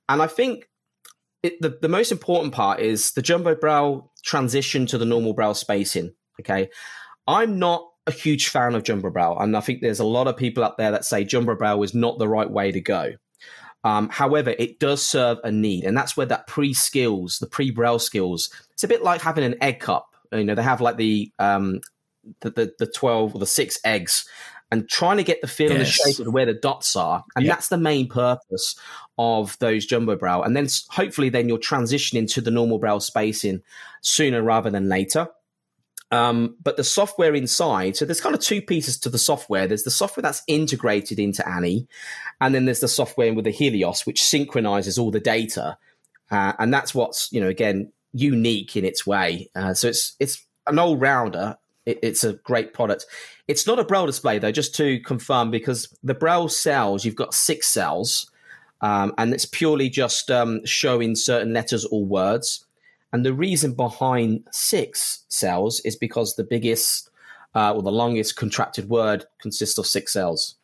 [0.08, 0.68] And I think
[1.42, 5.54] it, the, the most important part is the jumbo Braille transition to the normal Braille
[5.54, 6.14] spacing.
[6.40, 6.70] Okay.
[7.28, 9.36] I'm not a huge fan of jumbo Braille.
[9.38, 11.94] And I think there's a lot of people out there that say jumbo Braille is
[11.94, 13.12] not the right way to go.
[13.84, 17.70] Um, however, it does serve a need, and that's where that pre skills, the pre
[17.70, 20.16] Braille skills, it's a bit like having an egg cup.
[20.32, 21.82] You know, they have like the um,
[22.40, 24.28] the, the, the 12 or the six eggs
[24.70, 25.76] and trying to get the feel yes.
[25.76, 27.24] and the shape of where the dots are.
[27.34, 27.54] And yep.
[27.54, 28.78] that's the main purpose
[29.16, 30.42] of those jumbo Braille.
[30.42, 33.62] And then hopefully then you're transitioning to the normal Braille spacing
[34.00, 35.28] sooner rather than later.
[36.10, 39.66] Um, but the software inside, so there's kind of two pieces to the software.
[39.66, 41.88] There's the software that's integrated into Annie,
[42.40, 45.78] and then there's the software with the Helios, which synchronizes all the data.
[46.30, 49.50] Uh, and that's what's, you know, again, unique in its way.
[49.56, 53.06] Uh, so it's it's an all rounder it, it's a great product.
[53.48, 57.32] It's not a Braille display though, just to confirm, because the Braille cells, you've got
[57.32, 58.30] six cells,
[58.82, 62.64] um, and it's purely just um, showing certain letters or words.
[63.12, 67.08] And the reason behind six cells is because the biggest
[67.54, 70.56] uh, or the longest contracted word consists of six cells.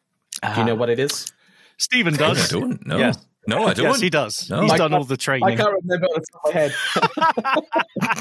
[0.42, 0.76] Do you know ah.
[0.76, 1.32] what it is?
[1.78, 2.52] Steven does.
[2.52, 2.98] I don't know.
[2.98, 3.12] Yeah.
[3.46, 3.86] No, I don't.
[3.86, 4.48] Yes, he does.
[4.50, 4.62] No.
[4.62, 5.48] He's I done all the training.
[5.48, 6.74] I can't remember off the top of my head.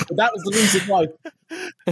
[0.18, 1.08] that was the reason why.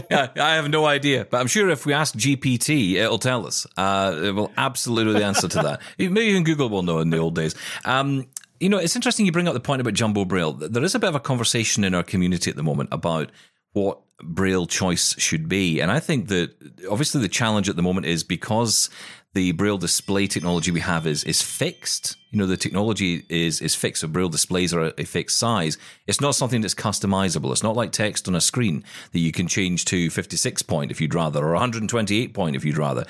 [0.10, 3.68] yeah, I have no idea, but I'm sure if we ask GPT, it'll tell us.
[3.78, 5.82] Uh, it will absolutely answer to that.
[6.00, 7.56] Maybe even Google will know in the old days.
[7.86, 8.28] Um,
[8.60, 10.54] you know, it's interesting you bring up the point about Jumbo Braille.
[10.54, 13.32] There is a bit of a conversation in our community at the moment about
[13.74, 15.80] what Braille choice should be.
[15.80, 16.52] And I think that
[16.90, 18.90] obviously the challenge at the moment is because
[19.34, 22.16] the braille display technology we have is is fixed.
[22.32, 24.02] You know, the technology is is fixed.
[24.02, 25.78] So braille displays are a, a, fixed size.
[26.08, 27.52] It's not something that's customizable.
[27.52, 31.00] It's not like text on a screen that you can change to 56 point if
[31.00, 33.06] you'd rather, or 128 point if you'd rather.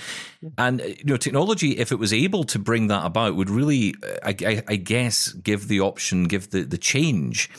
[0.57, 4.35] And you know, technology, if it was able to bring that about, would really, I,
[4.45, 7.49] I, I guess, give the option, give the the change,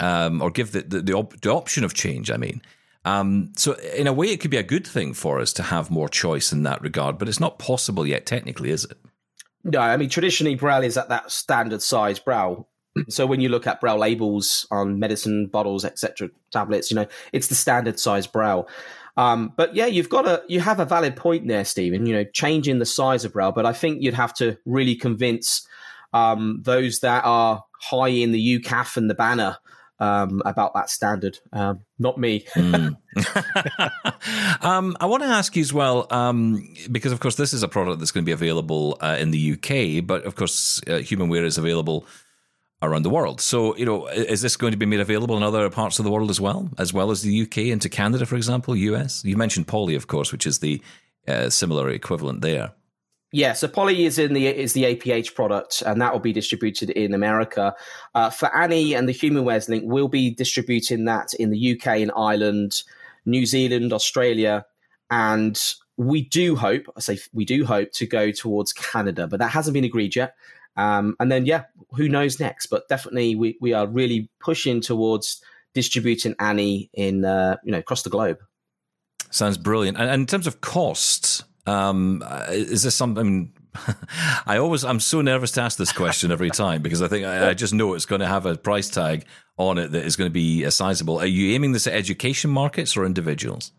[0.00, 2.32] um, or give the the, the, op- the option of change.
[2.32, 2.62] I mean
[3.08, 5.90] Um, so, in a way, it could be a good thing for us to have
[5.90, 8.98] more choice in that regard, but it's not possible yet, technically, is it?
[9.64, 12.68] No, I mean, traditionally, Braille is at that standard size Braille.
[13.08, 17.46] So when you look at Braille labels on medicine bottles, etc., tablets, you know, it's
[17.46, 18.68] the standard size Braille.
[19.16, 22.06] Um, but yeah, you've got a you have a valid point there, Steven.
[22.06, 25.66] You know, changing the size of Braille, but I think you'd have to really convince
[26.12, 29.60] um, those that are high in the UKAAF and the BANA
[30.00, 31.38] um, about that standard.
[31.52, 32.44] Um, not me.
[32.54, 32.96] mm.
[34.64, 37.68] um, I want to ask you as well, um, because of course this is a
[37.68, 41.44] product that's going to be available uh, in the UK, but of course uh, HumanWare
[41.44, 42.06] is available
[42.80, 43.40] around the world.
[43.40, 46.10] So, you know, is this going to be made available in other parts of the
[46.10, 49.24] world as well, as well as the UK into Canada, for example, US?
[49.24, 50.80] You mentioned Polly, of course, which is the
[51.26, 52.72] uh, similar equivalent there.
[53.30, 56.90] Yeah, so Polly is in the is the APH product, and that will be distributed
[56.90, 57.74] in America.
[58.14, 62.10] Uh, for Annie and the HumanWares link, we'll be distributing that in the UK and
[62.16, 62.82] Ireland,
[63.26, 64.64] New Zealand, Australia,
[65.10, 65.60] and
[65.98, 69.74] we do hope, I say we do hope to go towards Canada, but that hasn't
[69.74, 70.34] been agreed yet.
[70.76, 72.66] Um, and then, yeah, who knows next?
[72.66, 75.42] But definitely, we, we are really pushing towards
[75.74, 78.38] distributing Annie in uh, you know across the globe.
[79.30, 79.98] Sounds brilliant.
[79.98, 83.52] And in terms of costs, um, is this something?
[84.46, 87.50] I, always I'm so nervous to ask this question every time because I think I,
[87.50, 89.24] I just know it's going to have a price tag
[89.56, 91.18] on it that is going to be a sizable.
[91.18, 93.72] Are you aiming this at education markets or individuals?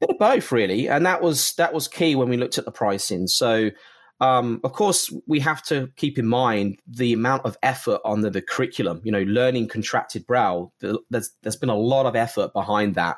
[0.00, 2.72] Bit of both, really, and that was that was key when we looked at the
[2.72, 3.26] pricing.
[3.26, 3.70] So
[4.20, 8.30] um, of course, we have to keep in mind the amount of effort on the,
[8.30, 9.00] the curriculum.
[9.02, 10.72] You know, learning contracted Braille.
[10.80, 13.16] There's there's been a lot of effort behind that.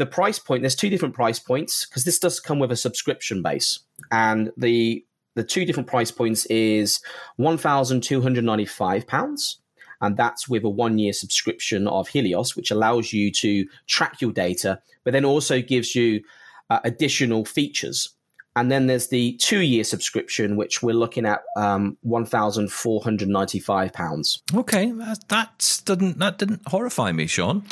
[0.00, 0.62] The price point.
[0.62, 3.80] There's two different price points because this does come with a subscription base,
[4.10, 7.00] and the the two different price points is
[7.36, 9.60] one thousand two hundred ninety five pounds.
[10.00, 14.32] And that's with a one year subscription of Helios, which allows you to track your
[14.32, 16.22] data, but then also gives you
[16.70, 18.16] uh, additional features
[18.56, 23.00] and then there's the two year subscription, which we're looking at um, one thousand four
[23.00, 24.42] hundred ninety five pounds.
[24.52, 27.62] Okay, that, that didn't that didn't horrify me, Shaun.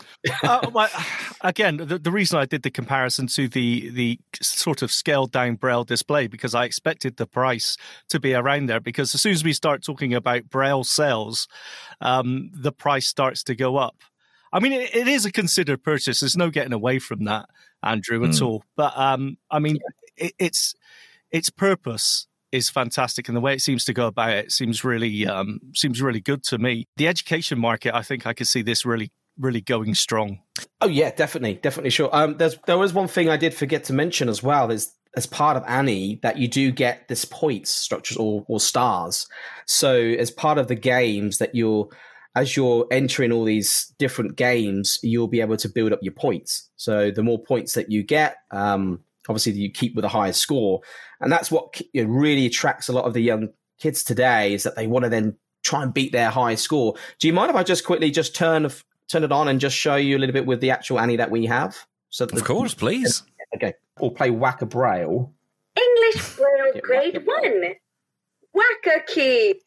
[0.44, 0.88] uh, well,
[1.40, 5.56] again, the, the, reason I did the comparison to the the sort of scaled down
[5.56, 7.76] Braille display because I expected the price
[8.10, 8.80] to be around there.
[8.80, 11.48] Because as soon as we start talking about Braille sales,
[12.00, 13.96] um, the price starts to go up.
[14.52, 16.20] I mean, it, it is a considered purchase.
[16.20, 17.48] There's no getting away from that,
[17.82, 18.42] Andrew, at mm.
[18.42, 18.64] all.
[18.76, 19.78] But um, I mean,
[20.18, 20.74] it, it's
[21.30, 25.26] its purpose is fantastic, and the way it seems to go about it seems really
[25.26, 26.86] um, seems really good to me.
[26.96, 30.40] The education market, I think, I could see this really really going strong.
[30.80, 32.10] Oh yeah, definitely, definitely sure.
[32.12, 34.68] Um, there's there was one thing I did forget to mention as well.
[34.68, 39.26] There's as part of Annie that you do get this points structures or, or stars.
[39.66, 41.88] So as part of the games that you're
[42.36, 46.68] as you're entering all these different games, you'll be able to build up your points.
[46.76, 50.80] So the more points that you get, um, obviously you keep with a higher score,
[51.20, 53.48] and that's what you know, really attracts a lot of the young
[53.78, 56.94] kids today is that they want to then try and beat their high score.
[57.18, 58.68] Do you mind if I just quickly just turn
[59.08, 61.30] turn it on and just show you a little bit with the actual Annie that
[61.30, 61.76] we have?
[62.10, 63.22] So of course, please.
[63.54, 65.32] Okay, we'll play Whacker Braille.
[65.76, 67.74] English Braille Grade One.
[68.52, 69.60] Whacker key.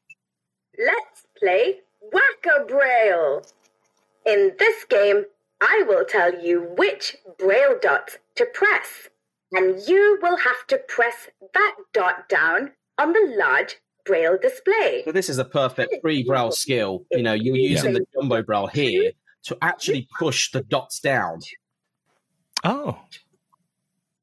[0.78, 1.80] Let's play
[2.12, 3.44] Whacker Braille.
[4.26, 5.26] In this game,
[5.62, 9.10] I will tell you which Braille dots to press,
[9.52, 15.04] and you will have to press that dot down on the large Braille display.
[15.06, 17.06] So this is a perfect free Braille skill.
[17.12, 19.12] You know, you're using the jumbo Braille here
[19.44, 21.40] to actually push the dots down.
[22.64, 23.00] Oh.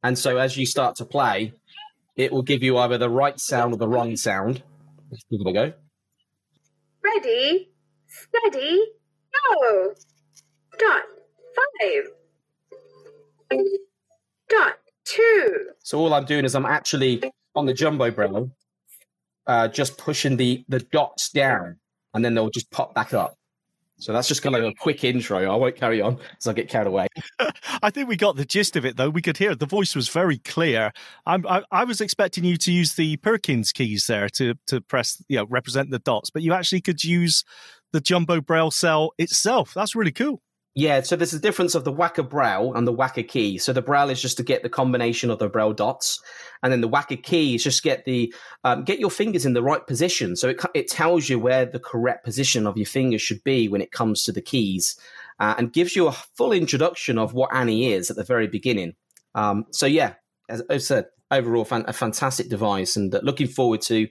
[0.03, 1.53] And so as you start to play,
[2.17, 4.63] it will give you either the right sound or the wrong sound.
[5.11, 5.73] Let's give it a go.
[7.03, 7.71] Ready,
[8.07, 8.85] steady,
[9.33, 9.95] go.
[10.79, 11.03] Dot
[11.57, 12.05] five.
[14.49, 14.79] Dot
[15.09, 15.71] two.
[15.83, 17.23] So all I'm doing is I'm actually
[17.55, 18.51] on the jumbo Braille,
[19.47, 21.79] uh, just pushing the the dots down,
[22.15, 23.35] and then they'll just pop back up.
[24.01, 25.39] So that's just kind of a quick intro.
[25.53, 27.09] I won't carry on as I get carried away.
[27.83, 29.11] I think we got the gist of it, though.
[29.11, 29.59] We could hear it.
[29.59, 30.93] The voice was very clear.
[31.27, 35.39] I, I was expecting you to use the Perkins keys there to to press, you
[35.39, 37.45] know, represent the dots, but you actually could use
[37.93, 39.73] the jumbo braille cell itself.
[39.75, 40.43] That's really cool.
[40.79, 43.59] Yeah, so there's a difference of the Whacker Braille and the Whacker key.
[43.59, 46.23] So the Braille is just to get the combination of the Braille dots,
[46.63, 49.63] and then the Whacker key is just get the um, get your fingers in the
[49.63, 50.37] right position.
[50.37, 53.81] So it it tells you where the correct position of your fingers should be when
[53.81, 54.97] it comes to the keys,
[55.41, 58.95] uh, and gives you a full introduction of what Annie is at the very beginning.
[59.35, 60.15] Um, so yeah,
[60.49, 64.07] as I said, overall fan- a fantastic device, and uh, looking forward to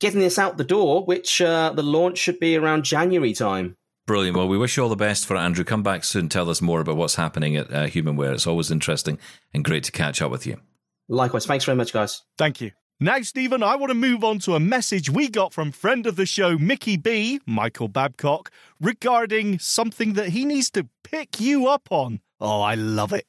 [0.00, 1.04] getting this out the door.
[1.04, 3.76] Which uh, the launch should be around January time.
[4.08, 4.38] Brilliant.
[4.38, 5.64] Well, we wish you all the best for it, Andrew.
[5.64, 6.30] Come back soon.
[6.30, 8.32] Tell us more about what's happening at uh, Humanware.
[8.32, 9.18] It's always interesting
[9.52, 10.56] and great to catch up with you.
[11.10, 11.44] Likewise.
[11.44, 12.22] Thanks very much, guys.
[12.38, 12.70] Thank you.
[12.98, 16.16] Now, Steven, I want to move on to a message we got from friend of
[16.16, 18.50] the show, Mickey B, Michael Babcock,
[18.80, 22.20] regarding something that he needs to pick you up on.
[22.40, 23.26] Oh, I love it.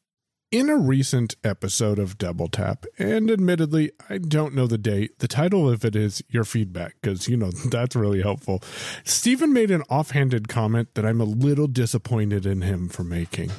[0.51, 5.27] In a recent episode of Double Tap, and admittedly, I don't know the date, the
[5.27, 8.63] title of it is Your Feedback, because, you know, that's really helpful.
[9.03, 13.51] Steven made an offhanded comment that I'm a little disappointed in him for making.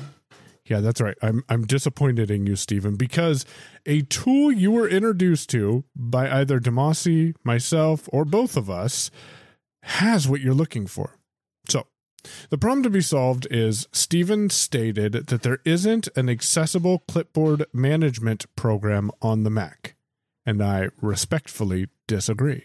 [0.65, 1.17] Yeah, that's right.
[1.23, 3.45] I'm I'm disappointed in you, Steven, because
[3.87, 9.13] a tool you were introduced to by either Demasi, myself, or both of us
[9.85, 11.17] has what you're looking for.
[11.69, 11.87] So
[12.51, 18.45] the problem to be solved is Steven stated that there isn't an accessible clipboard management
[18.57, 19.97] program on the Mac,
[20.45, 22.65] and I respectfully disagree.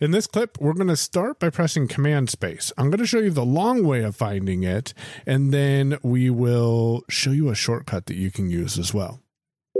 [0.00, 2.72] In this clip, we're going to start by pressing Command Space.
[2.78, 4.94] I'm going to show you the long way of finding it,
[5.26, 9.20] and then we will show you a shortcut that you can use as well.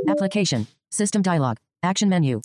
[0.09, 0.67] Application.
[0.91, 1.59] System dialog.
[1.83, 2.41] Action menu.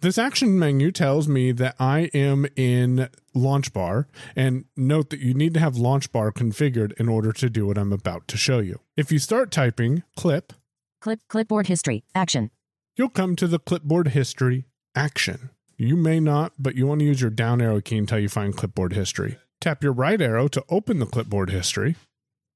[0.00, 5.34] This action menu tells me that I am in Launch Bar, and note that you
[5.34, 8.58] need to have Launch Bar configured in order to do what I'm about to show
[8.58, 8.80] you.
[8.96, 10.52] If you start typing clip,
[11.00, 12.04] Clip clipboard history.
[12.14, 12.50] Action.
[12.96, 15.50] you'll come to the clipboard history action.
[15.76, 18.56] You may not, but you want to use your down arrow key until you find
[18.56, 19.38] clipboard history.
[19.60, 21.96] Tap your right arrow to open the clipboard history,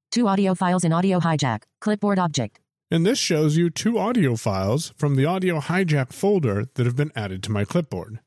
[0.09, 1.63] Two audio files in audio hijack.
[1.81, 2.59] Clipboard object.
[2.89, 7.11] And this shows you two audio files from the audio hijack folder that have been
[7.15, 8.19] added to my clipboard.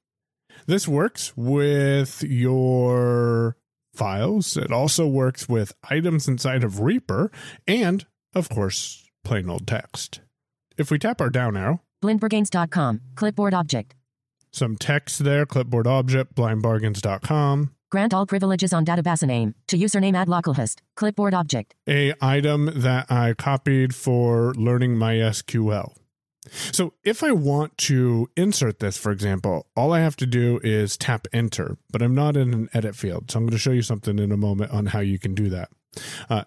[0.67, 3.57] This works with your
[3.95, 4.57] files.
[4.57, 7.31] It also works with items inside of Reaper
[7.67, 10.21] and, of course, plain old text.
[10.77, 13.01] If we tap our down arrow, Blindbargains.com.
[13.15, 13.95] Clipboard object.
[14.53, 17.75] some text there, clipboard object, blindbargains.com.
[17.91, 19.55] Grant all privileges on database name.
[19.67, 20.77] To username add localhost.
[20.95, 21.75] Clipboard object.
[21.89, 25.93] a item that I copied for learning MySQL.
[26.73, 30.97] So if I want to insert this, for example, all I have to do is
[30.97, 33.31] tap enter, but I'm not in an edit field.
[33.31, 35.51] So I'm going to show you something in a moment on how you can do
[35.51, 35.71] that.
[36.29, 36.45] Uh,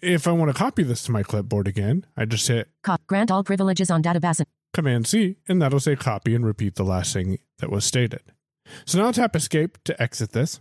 [0.00, 3.06] if I want to copy this to my clipboard again, I just hit Cop.
[3.06, 4.44] Grant all privileges on database.
[4.72, 8.22] Command C, and that'll say copy and repeat the last thing that was stated.
[8.84, 10.60] So now I'll tap escape to exit this.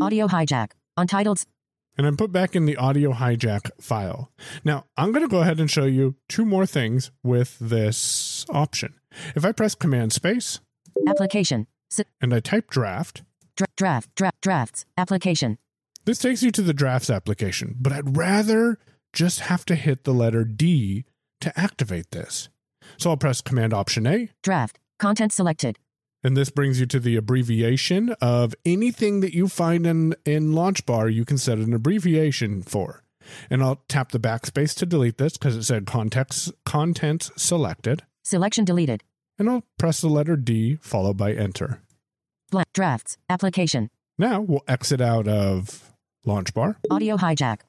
[0.00, 0.72] Audio hijack.
[0.96, 1.44] Untitled.
[1.98, 4.30] and I'm put back in the audio hijack file.
[4.64, 8.94] Now, I'm going to go ahead and show you two more things with this option.
[9.34, 10.60] If I press Command Space
[11.06, 11.66] Application.
[12.20, 13.22] And I type draft,
[13.56, 14.14] dra- draft.
[14.16, 14.36] Draft.
[14.42, 14.84] Drafts.
[14.98, 15.56] Application.
[16.04, 18.78] this takes you to the drafts application, but I'd rather
[19.12, 21.04] just have to hit the letter D
[21.40, 22.48] to activate this.
[22.98, 24.78] So I'll press Command Option A, Draft.
[24.98, 25.78] Content selected.
[26.26, 30.84] And this brings you to the abbreviation of anything that you find in, in launch
[30.84, 33.04] bar, you can set an abbreviation for.
[33.48, 38.02] And I'll tap the backspace to delete this because it said context, contents selected.
[38.24, 39.04] Selection deleted.
[39.38, 41.80] And I'll press the letter D followed by enter.
[42.50, 42.72] Blank.
[42.74, 43.16] Drafts.
[43.30, 43.88] Application.
[44.18, 45.92] Now we'll exit out of
[46.24, 46.76] launch bar.
[46.90, 47.60] Audio hijack.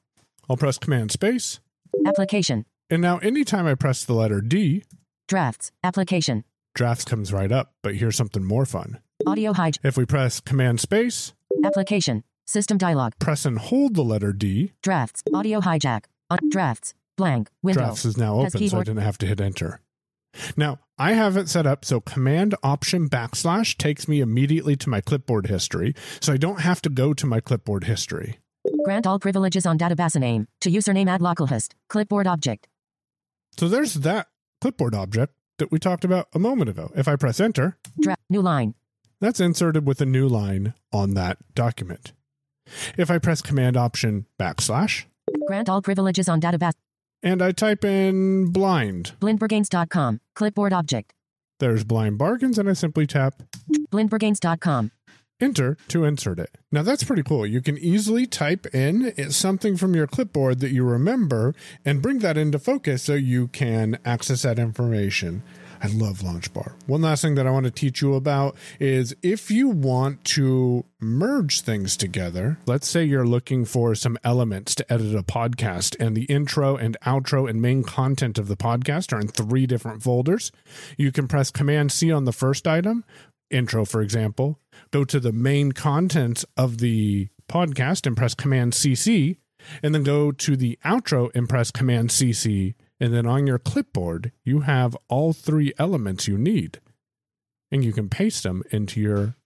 [0.50, 1.60] I'll press Command Space.
[2.04, 2.64] Application.
[2.90, 4.82] And now anytime I press the letter D,
[5.28, 5.70] Drafts.
[5.84, 6.42] Application.
[6.74, 7.72] Drafts comes right up.
[7.82, 8.98] But here's something more fun.
[9.26, 9.78] Audio hijack.
[9.84, 11.32] If we press Command Space,
[11.64, 12.24] Application.
[12.46, 13.12] System dialog.
[13.18, 15.22] press and hold the letter D, Drafts.
[15.34, 16.04] Audio hijack.
[16.30, 16.94] Un- drafts.
[17.16, 17.50] Blank.
[17.62, 17.80] Window.
[17.80, 19.80] drafts is now Has open, so I keyboard- didn't have to hit enter.
[20.56, 25.00] Now, I have it set up so Command Option backslash takes me immediately to my
[25.00, 28.38] clipboard history, so I don't have to go to my clipboard history.
[28.84, 30.46] Grant all privileges on database name.
[30.60, 31.72] To username at localhost.
[31.88, 32.68] Clipboard object.
[33.58, 34.28] So there's that
[34.60, 36.90] clipboard object that we talked about a moment ago.
[36.96, 38.20] If I press enter, Draft.
[38.30, 38.74] New line.
[39.20, 42.12] that's inserted with a new line on that document.
[42.96, 45.04] If I press Command Option backslash
[45.46, 46.72] Grant all privileges on database.
[47.22, 50.20] and I type in blind, Blindbargains.com.
[50.34, 51.12] Clipboard object.
[51.60, 53.42] there's blind bargains, and I simply tap
[53.92, 54.90] Blindbargains.com.
[55.40, 56.56] enter to insert it.
[56.72, 57.46] Now that's pretty cool.
[57.46, 62.36] You can easily type in something from your clipboard that you remember and bring that
[62.36, 65.42] into focus so you can access that information.
[65.80, 66.74] I love Launch Bar.
[66.86, 70.84] One last thing that I want to teach you about is if you want to
[71.00, 76.16] merge things together, let's say you're looking for some elements to edit a podcast and
[76.16, 80.50] the intro and outro and main content of the podcast are in three different folders.
[80.96, 83.04] You can press Command C on the first item,
[83.50, 89.38] intro, for example, go to the main content of the podcast and press Command CC,
[89.82, 92.74] and then go to the outro and press Command CC.
[93.00, 96.80] And then on your clipboard, you have all three elements you need.
[97.70, 99.36] And you can paste them into your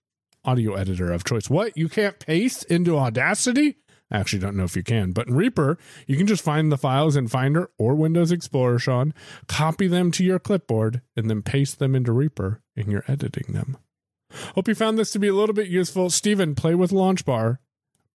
[0.45, 1.49] audio editor of choice.
[1.49, 1.77] What?
[1.77, 3.77] You can't paste into Audacity?
[4.11, 6.77] I actually don't know if you can, but in Reaper, you can just find the
[6.77, 9.13] files in Finder or Windows Explorer, Shaun,
[9.47, 13.77] copy them to your clipboard, and then paste them into Reaper, and you're editing them.
[14.55, 16.09] Hope you found this to be a little bit useful.
[16.09, 17.57] Steven, play with Launchbar.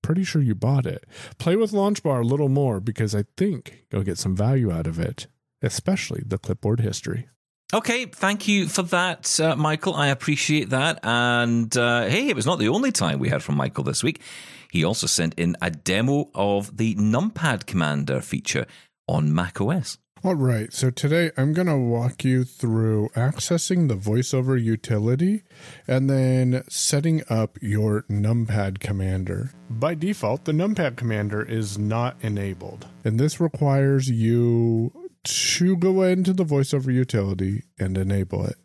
[0.03, 1.05] Pretty sure you bought it.
[1.39, 4.99] Play with Launchbar a little more because I think you'll get some value out of
[4.99, 5.27] it,
[5.63, 7.29] especially the clipboard history.
[7.75, 9.95] Okay, thank you for that, uh, Michael.
[9.95, 11.01] I appreciate that.
[11.03, 14.23] And uh, hey, it was not the only time we heard from Michael this week.
[14.71, 18.67] He also sent in a demo of the Numpad Commander feature
[19.07, 19.99] on macOS.
[20.25, 25.45] All right, so today I'm going to walk you through accessing the VoiceOver utility
[25.87, 29.53] and then setting up your numpad commander.
[29.71, 34.93] By default, the numpad commander is not enabled, and this requires you
[35.23, 38.57] to go into the VoiceOver utility and enable it.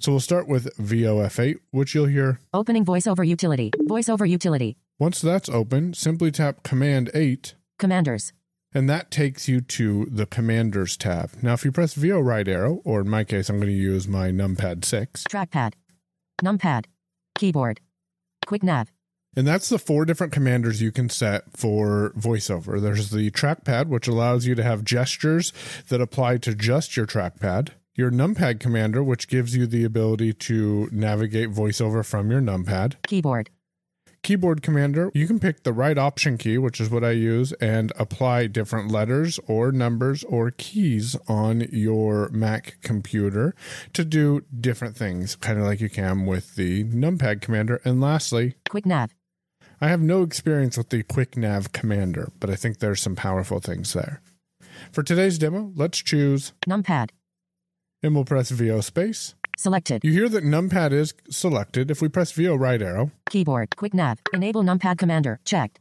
[0.00, 2.40] So we'll start with VOF8, which you'll hear.
[2.54, 3.70] Opening VoiceOver utility.
[3.82, 4.78] VoiceOver utility.
[4.98, 7.54] Once that's open, simply tap Command 8.
[7.78, 8.32] Commanders
[8.76, 11.30] and that takes you to the Commanders tab.
[11.40, 14.06] Now, if you press VO right arrow, or in my case, I'm going to use
[14.06, 15.24] my numpad 6.
[15.24, 15.72] Trackpad,
[16.44, 16.84] numpad,
[17.38, 17.80] keyboard,
[18.44, 18.92] quick nav.
[19.34, 22.78] And that's the four different commanders you can set for voiceover.
[22.78, 25.54] There's the trackpad, which allows you to have gestures
[25.88, 27.70] that apply to just your trackpad.
[27.94, 32.96] Your numpad commander, which gives you the ability to navigate voiceover from your numpad.
[33.06, 33.48] Keyboard,
[34.26, 37.92] keyboard commander, you can pick the right option key, which is what I use, and
[37.96, 43.54] apply different letters or numbers or keys on your Mac computer
[43.92, 47.80] to do different things, kind of like you can with the numpad commander.
[47.84, 49.14] And lastly, quick nav.
[49.80, 53.60] I have no experience with the quick nav commander, but I think there's some powerful
[53.60, 54.22] things there.
[54.90, 57.10] For today's demo, let's choose numpad.
[58.02, 59.35] And we'll press VO space.
[59.56, 60.04] Selected.
[60.04, 61.90] You hear that numpad is selected.
[61.90, 63.10] If we press VO right arrow.
[63.30, 63.74] Keyboard.
[63.76, 64.18] Quick nav.
[64.34, 65.40] Enable numpad commander.
[65.44, 65.80] Checked.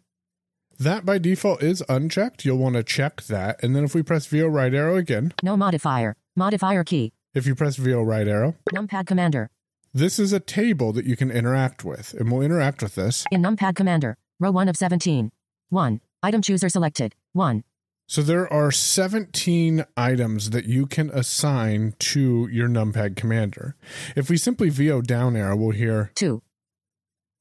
[0.80, 2.45] That by default is unchecked.
[2.45, 3.61] You'll want to check that.
[3.61, 5.34] And then if we press VO right arrow again.
[5.43, 6.15] No modifier.
[6.38, 7.11] Modifier key.
[7.34, 8.55] If you press VO right arrow.
[8.73, 9.49] Numpad commander.
[9.93, 12.13] This is a table that you can interact with.
[12.17, 13.26] And we'll interact with this.
[13.32, 14.15] In numpad commander.
[14.39, 15.32] Row 1 of 17.
[15.69, 16.01] 1.
[16.23, 17.13] Item chooser selected.
[17.34, 17.63] 1.
[18.08, 23.76] So there are 17 items that you can assign to your numpad commander.
[24.16, 26.41] If we simply VO down arrow, we'll hear 2,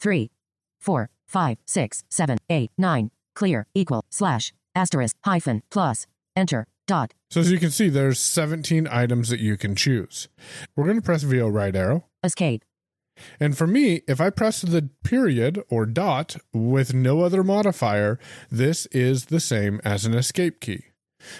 [0.00, 0.30] 3,
[0.80, 7.12] 4, 5, 6, 7, 8, 9, clear, equal, slash, asterisk, hyphen, plus, enter, dot.
[7.30, 10.28] So as you can see, there's 17 items that you can choose.
[10.76, 12.06] We're going to press VO right arrow.
[12.22, 12.64] Escape.
[13.38, 18.18] And for me, if I press the period or dot with no other modifier,
[18.50, 20.84] this is the same as an escape key.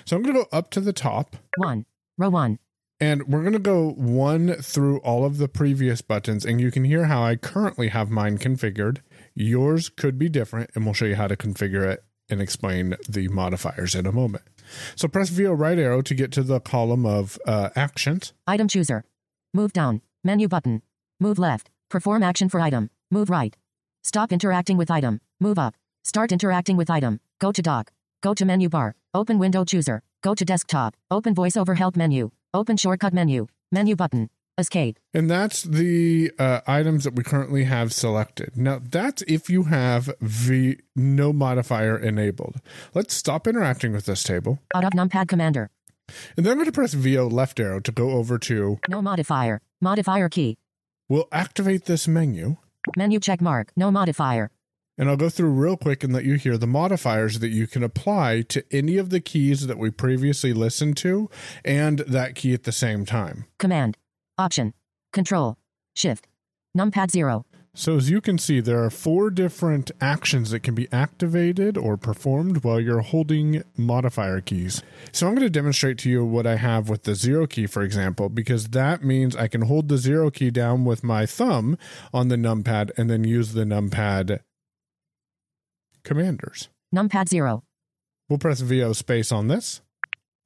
[0.04, 1.36] So I'm going to go up to the top.
[1.56, 2.58] One, row one.
[3.00, 6.84] And we're going to go one through all of the previous buttons, and you can
[6.84, 8.98] hear how I currently have mine configured.
[9.34, 13.28] Yours could be different, and we'll show you how to configure it and explain the
[13.28, 14.44] modifiers in a moment.
[14.96, 18.32] So press VO right arrow to get to the column of uh, actions.
[18.46, 19.04] Item chooser.
[19.52, 20.00] Move down.
[20.22, 20.82] Menu button.
[21.20, 21.70] Move left.
[21.90, 22.90] Perform action for item.
[23.10, 23.56] Move right.
[24.02, 25.20] Stop interacting with item.
[25.40, 25.74] Move up.
[26.02, 27.20] Start interacting with item.
[27.38, 27.92] Go to dock.
[28.20, 28.96] Go to menu bar.
[29.14, 30.02] Open window chooser.
[30.22, 30.96] Go to desktop.
[31.10, 32.30] Open voiceover help menu.
[32.52, 33.46] Open shortcut menu.
[33.70, 34.28] Menu button.
[34.58, 34.98] Escape.
[35.12, 38.56] And that's the uh, items that we currently have selected.
[38.56, 42.56] Now, that's if you have the no modifier enabled.
[42.92, 44.60] Let's stop interacting with this table.
[44.74, 45.70] Out of numpad commander.
[46.36, 49.60] And then I'm going to press VO left arrow to go over to no modifier.
[49.80, 50.56] Modifier key.
[51.08, 52.56] We'll activate this menu.
[52.96, 54.50] Menu check mark, no modifier.
[54.96, 57.82] And I'll go through real quick and let you hear the modifiers that you can
[57.82, 61.28] apply to any of the keys that we previously listened to
[61.64, 63.46] and that key at the same time.
[63.58, 63.98] Command,
[64.38, 64.72] Option,
[65.12, 65.58] Control,
[65.94, 66.28] Shift,
[66.76, 67.44] Numpad 0,
[67.74, 71.96] so as you can see, there are four different actions that can be activated or
[71.96, 74.80] performed while you're holding modifier keys.
[75.10, 77.82] So I'm going to demonstrate to you what I have with the zero key, for
[77.82, 81.76] example, because that means I can hold the zero key down with my thumb
[82.12, 84.38] on the numpad and then use the numpad
[86.04, 86.68] commanders.
[86.94, 87.64] Numpad 0.
[88.28, 89.82] We'll press VO space on this.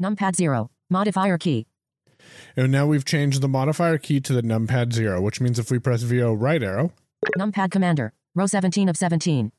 [0.03, 0.71] Numpad 0.
[0.89, 1.67] Modifier key.
[2.57, 5.79] And now we've changed the modifier key to the numpad 0, which means if we
[5.79, 6.93] press VO right arrow,
[7.37, 9.53] Numpad Commander, row 17 of 17.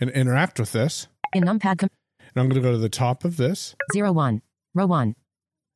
[0.00, 1.08] And interact with this.
[1.32, 1.90] In Numpad com-
[2.34, 3.74] And I'm going to go to the top of this.
[3.94, 4.42] 01,
[4.74, 5.14] row 1.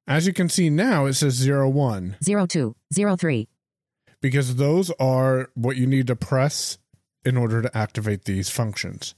[0.07, 2.17] As you can see now, it says 01.
[2.49, 3.49] 02, 03.
[4.21, 6.79] Because those are what you need to press
[7.25, 9.15] in order to activate these functions.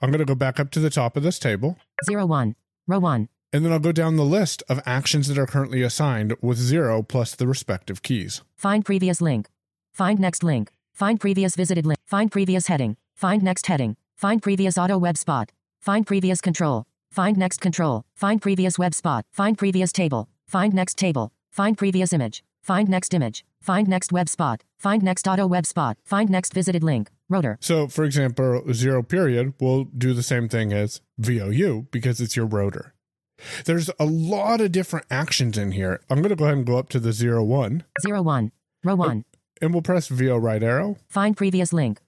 [0.00, 1.76] I'm going to go back up to the top of this table.
[2.08, 2.54] 01,
[2.86, 3.28] row 1.
[3.52, 7.02] And then I'll go down the list of actions that are currently assigned with 0
[7.02, 8.42] plus the respective keys.
[8.56, 9.48] Find previous link.
[9.92, 10.70] Find next link.
[10.94, 11.98] Find previous visited link.
[12.06, 12.96] Find previous heading.
[13.16, 13.96] Find next heading.
[14.16, 15.50] Find previous auto web spot.
[15.80, 16.84] Find previous control.
[17.10, 18.04] Find next control.
[18.14, 19.24] Find previous web spot.
[19.32, 20.28] Find previous table.
[20.46, 21.32] Find next table.
[21.50, 22.44] Find previous image.
[22.62, 23.44] Find next image.
[23.60, 24.62] Find next web spot.
[24.78, 25.98] Find next auto web spot.
[26.04, 27.10] Find next visited link.
[27.28, 27.58] Rotor.
[27.60, 32.46] So, for example, zero period will do the same thing as VOU because it's your
[32.46, 32.94] rotor.
[33.64, 36.00] There's a lot of different actions in here.
[36.08, 37.82] I'm going to go ahead and go up to the zero one.
[38.00, 38.52] Zero one.
[38.84, 39.24] Row one.
[39.60, 40.96] And we'll press VO right arrow.
[41.08, 42.00] Find previous link.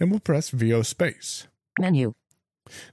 [0.00, 1.46] And we'll press VO space.
[1.78, 2.12] Menu.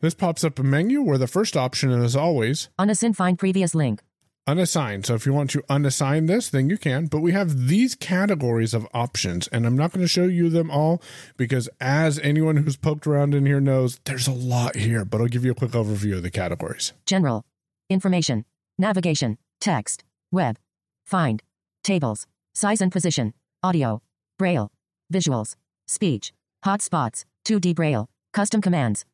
[0.01, 4.01] This pops up a menu where the first option is always Unassign find previous link.
[4.47, 5.05] unassigned.
[5.05, 7.05] So if you want to unassign this, then you can.
[7.05, 10.71] But we have these categories of options, and I'm not going to show you them
[10.71, 11.01] all
[11.37, 15.05] because, as anyone who's poked around in here knows, there's a lot here.
[15.05, 16.93] But I'll give you a quick overview of the categories.
[17.05, 17.43] General.
[17.89, 18.45] Information.
[18.79, 19.37] Navigation.
[19.61, 20.03] Text.
[20.31, 20.57] Web.
[21.05, 21.43] Find.
[21.83, 22.25] Tables.
[22.55, 23.33] Size and position.
[23.61, 24.01] Audio.
[24.37, 24.71] Braille.
[25.13, 25.55] Visuals.
[25.85, 26.31] Speech.
[26.63, 27.25] Hotspots.
[27.45, 28.07] 2D Braille.
[28.31, 29.05] Custom commands.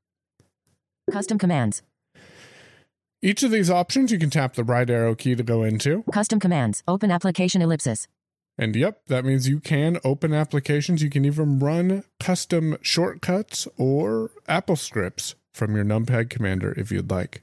[1.12, 1.82] Custom commands.
[3.24, 6.04] Each of these options you can tap the right arrow key to go into.
[6.12, 6.84] Custom commands.
[6.88, 8.08] Open application ellipsis.
[8.56, 11.02] And yep, that means you can open applications.
[11.02, 17.10] You can even run custom shortcuts or Apple scripts from your numpad commander if you'd
[17.10, 17.42] like.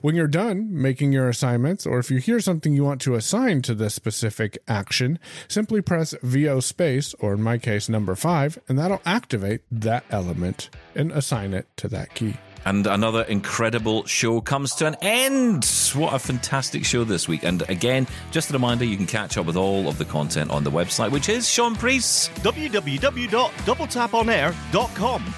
[0.00, 3.62] When you're done making your assignments, or if you hear something you want to assign
[3.62, 5.18] to this specific action,
[5.48, 10.70] simply press VO space, or in my case, number five, and that'll activate that element
[10.94, 12.36] and assign it to that key.
[12.64, 15.64] And another incredible show comes to an end.
[15.94, 17.44] What a fantastic show this week.
[17.44, 20.64] And again, just a reminder you can catch up with all of the content on
[20.64, 22.28] the website, which is Shaun Preece.
[22.42, 25.34] www.doubletaponair.com.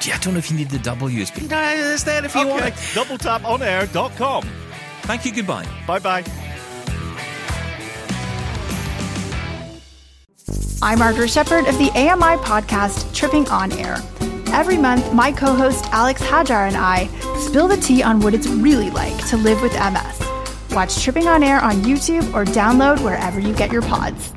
[0.00, 2.42] Gee, I don't know if you need the W's, but no, it's there if you
[2.42, 2.50] okay.
[2.50, 2.74] want it.
[2.74, 4.48] doubletaponair.com.
[5.02, 5.32] Thank you.
[5.32, 5.66] Goodbye.
[5.86, 6.24] Bye bye.
[10.80, 13.96] I'm Margaret Shepard of the AMI podcast Tripping On Air.
[14.52, 17.06] Every month, my co host Alex Hajar and I
[17.38, 20.74] spill the tea on what it's really like to live with MS.
[20.74, 24.32] Watch Tripping On Air on YouTube or download wherever you get your pods.